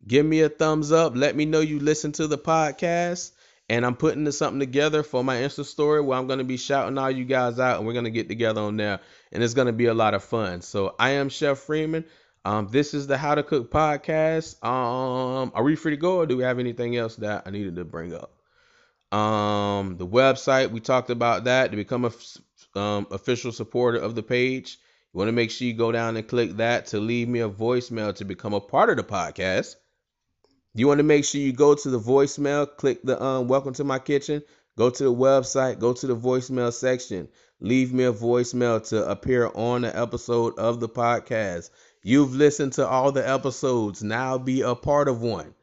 Give 0.07 0.25
me 0.25 0.41
a 0.41 0.49
thumbs 0.49 0.91
up. 0.91 1.15
Let 1.15 1.35
me 1.35 1.45
know 1.45 1.59
you 1.59 1.79
listen 1.79 2.11
to 2.13 2.27
the 2.27 2.37
podcast. 2.37 3.31
And 3.69 3.85
I'm 3.85 3.95
putting 3.95 4.23
this, 4.23 4.39
something 4.39 4.59
together 4.59 5.03
for 5.03 5.23
my 5.23 5.37
Insta 5.37 5.63
story 5.63 6.01
where 6.01 6.17
I'm 6.17 6.25
going 6.25 6.39
to 6.39 6.45
be 6.45 6.57
shouting 6.57 6.97
all 6.97 7.11
you 7.11 7.23
guys 7.23 7.59
out 7.59 7.77
and 7.77 7.85
we're 7.85 7.93
going 7.93 8.05
to 8.05 8.11
get 8.11 8.27
together 8.27 8.61
on 8.61 8.77
there. 8.77 8.99
And 9.31 9.43
it's 9.43 9.53
going 9.53 9.67
to 9.67 9.73
be 9.73 9.85
a 9.85 9.93
lot 9.93 10.15
of 10.15 10.23
fun. 10.23 10.61
So 10.61 10.95
I 10.97 11.11
am 11.11 11.29
Chef 11.29 11.59
Freeman. 11.59 12.05
Um, 12.43 12.67
this 12.71 12.95
is 12.95 13.05
the 13.05 13.17
How 13.17 13.35
to 13.35 13.43
Cook 13.43 13.69
podcast. 13.69 14.63
Um, 14.65 15.51
are 15.53 15.63
we 15.63 15.75
free 15.75 15.91
to 15.91 15.97
go 15.97 16.17
or 16.17 16.25
do 16.25 16.37
we 16.37 16.43
have 16.43 16.57
anything 16.57 16.97
else 16.97 17.17
that 17.17 17.43
I 17.45 17.51
needed 17.51 17.75
to 17.75 17.85
bring 17.85 18.15
up? 18.15 18.33
Um, 19.15 19.97
the 19.97 20.07
website, 20.07 20.71
we 20.71 20.79
talked 20.79 21.11
about 21.11 21.43
that 21.43 21.69
to 21.69 21.77
become 21.77 22.05
a 22.05 22.79
um, 22.79 23.05
official 23.11 23.51
supporter 23.51 23.99
of 23.99 24.15
the 24.15 24.23
page. 24.23 24.79
You 25.13 25.17
want 25.17 25.27
to 25.27 25.33
make 25.33 25.51
sure 25.51 25.67
you 25.67 25.73
go 25.73 25.91
down 25.91 26.17
and 26.17 26.27
click 26.27 26.57
that 26.57 26.87
to 26.87 26.99
leave 26.99 27.27
me 27.27 27.39
a 27.39 27.49
voicemail 27.49 28.15
to 28.15 28.25
become 28.25 28.53
a 28.53 28.59
part 28.59 28.89
of 28.89 28.97
the 28.97 29.03
podcast. 29.03 29.75
You 30.79 30.87
want 30.87 30.99
to 30.99 31.03
make 31.03 31.25
sure 31.25 31.41
you 31.41 31.51
go 31.51 31.75
to 31.75 31.89
the 31.89 31.99
voicemail, 31.99 32.65
click 32.77 33.01
the 33.03 33.21
um, 33.21 33.49
welcome 33.49 33.73
to 33.73 33.83
my 33.83 33.99
kitchen, 33.99 34.41
go 34.77 34.89
to 34.89 35.03
the 35.03 35.13
website, 35.13 35.77
go 35.77 35.91
to 35.91 36.07
the 36.07 36.15
voicemail 36.15 36.71
section, 36.71 37.27
leave 37.59 37.91
me 37.91 38.05
a 38.05 38.13
voicemail 38.13 38.87
to 38.87 39.05
appear 39.09 39.51
on 39.55 39.81
the 39.81 39.99
episode 39.99 40.57
of 40.57 40.79
the 40.79 40.87
podcast. 40.87 41.69
You've 42.01 42.33
listened 42.33 42.71
to 42.73 42.87
all 42.87 43.11
the 43.11 43.29
episodes, 43.29 44.01
now 44.01 44.37
be 44.37 44.61
a 44.61 44.73
part 44.73 45.09
of 45.09 45.21
one. 45.21 45.53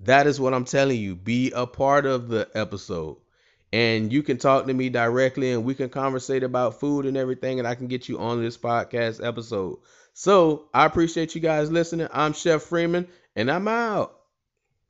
That 0.00 0.26
is 0.26 0.40
what 0.40 0.52
I'm 0.52 0.64
telling 0.64 0.98
you. 0.98 1.14
Be 1.14 1.52
a 1.52 1.68
part 1.68 2.04
of 2.04 2.26
the 2.26 2.48
episode. 2.52 3.18
And 3.72 4.12
you 4.12 4.24
can 4.24 4.36
talk 4.38 4.66
to 4.66 4.74
me 4.74 4.88
directly 4.88 5.52
and 5.52 5.62
we 5.62 5.76
can 5.76 5.90
conversate 5.90 6.42
about 6.42 6.80
food 6.80 7.06
and 7.06 7.16
everything, 7.16 7.60
and 7.60 7.68
I 7.68 7.76
can 7.76 7.86
get 7.86 8.08
you 8.08 8.18
on 8.18 8.42
this 8.42 8.58
podcast 8.58 9.24
episode. 9.24 9.78
So 10.12 10.64
I 10.74 10.86
appreciate 10.86 11.36
you 11.36 11.40
guys 11.40 11.70
listening. 11.70 12.08
I'm 12.12 12.32
Chef 12.32 12.62
Freeman, 12.62 13.06
and 13.36 13.48
I'm 13.48 13.68
out. 13.68 14.16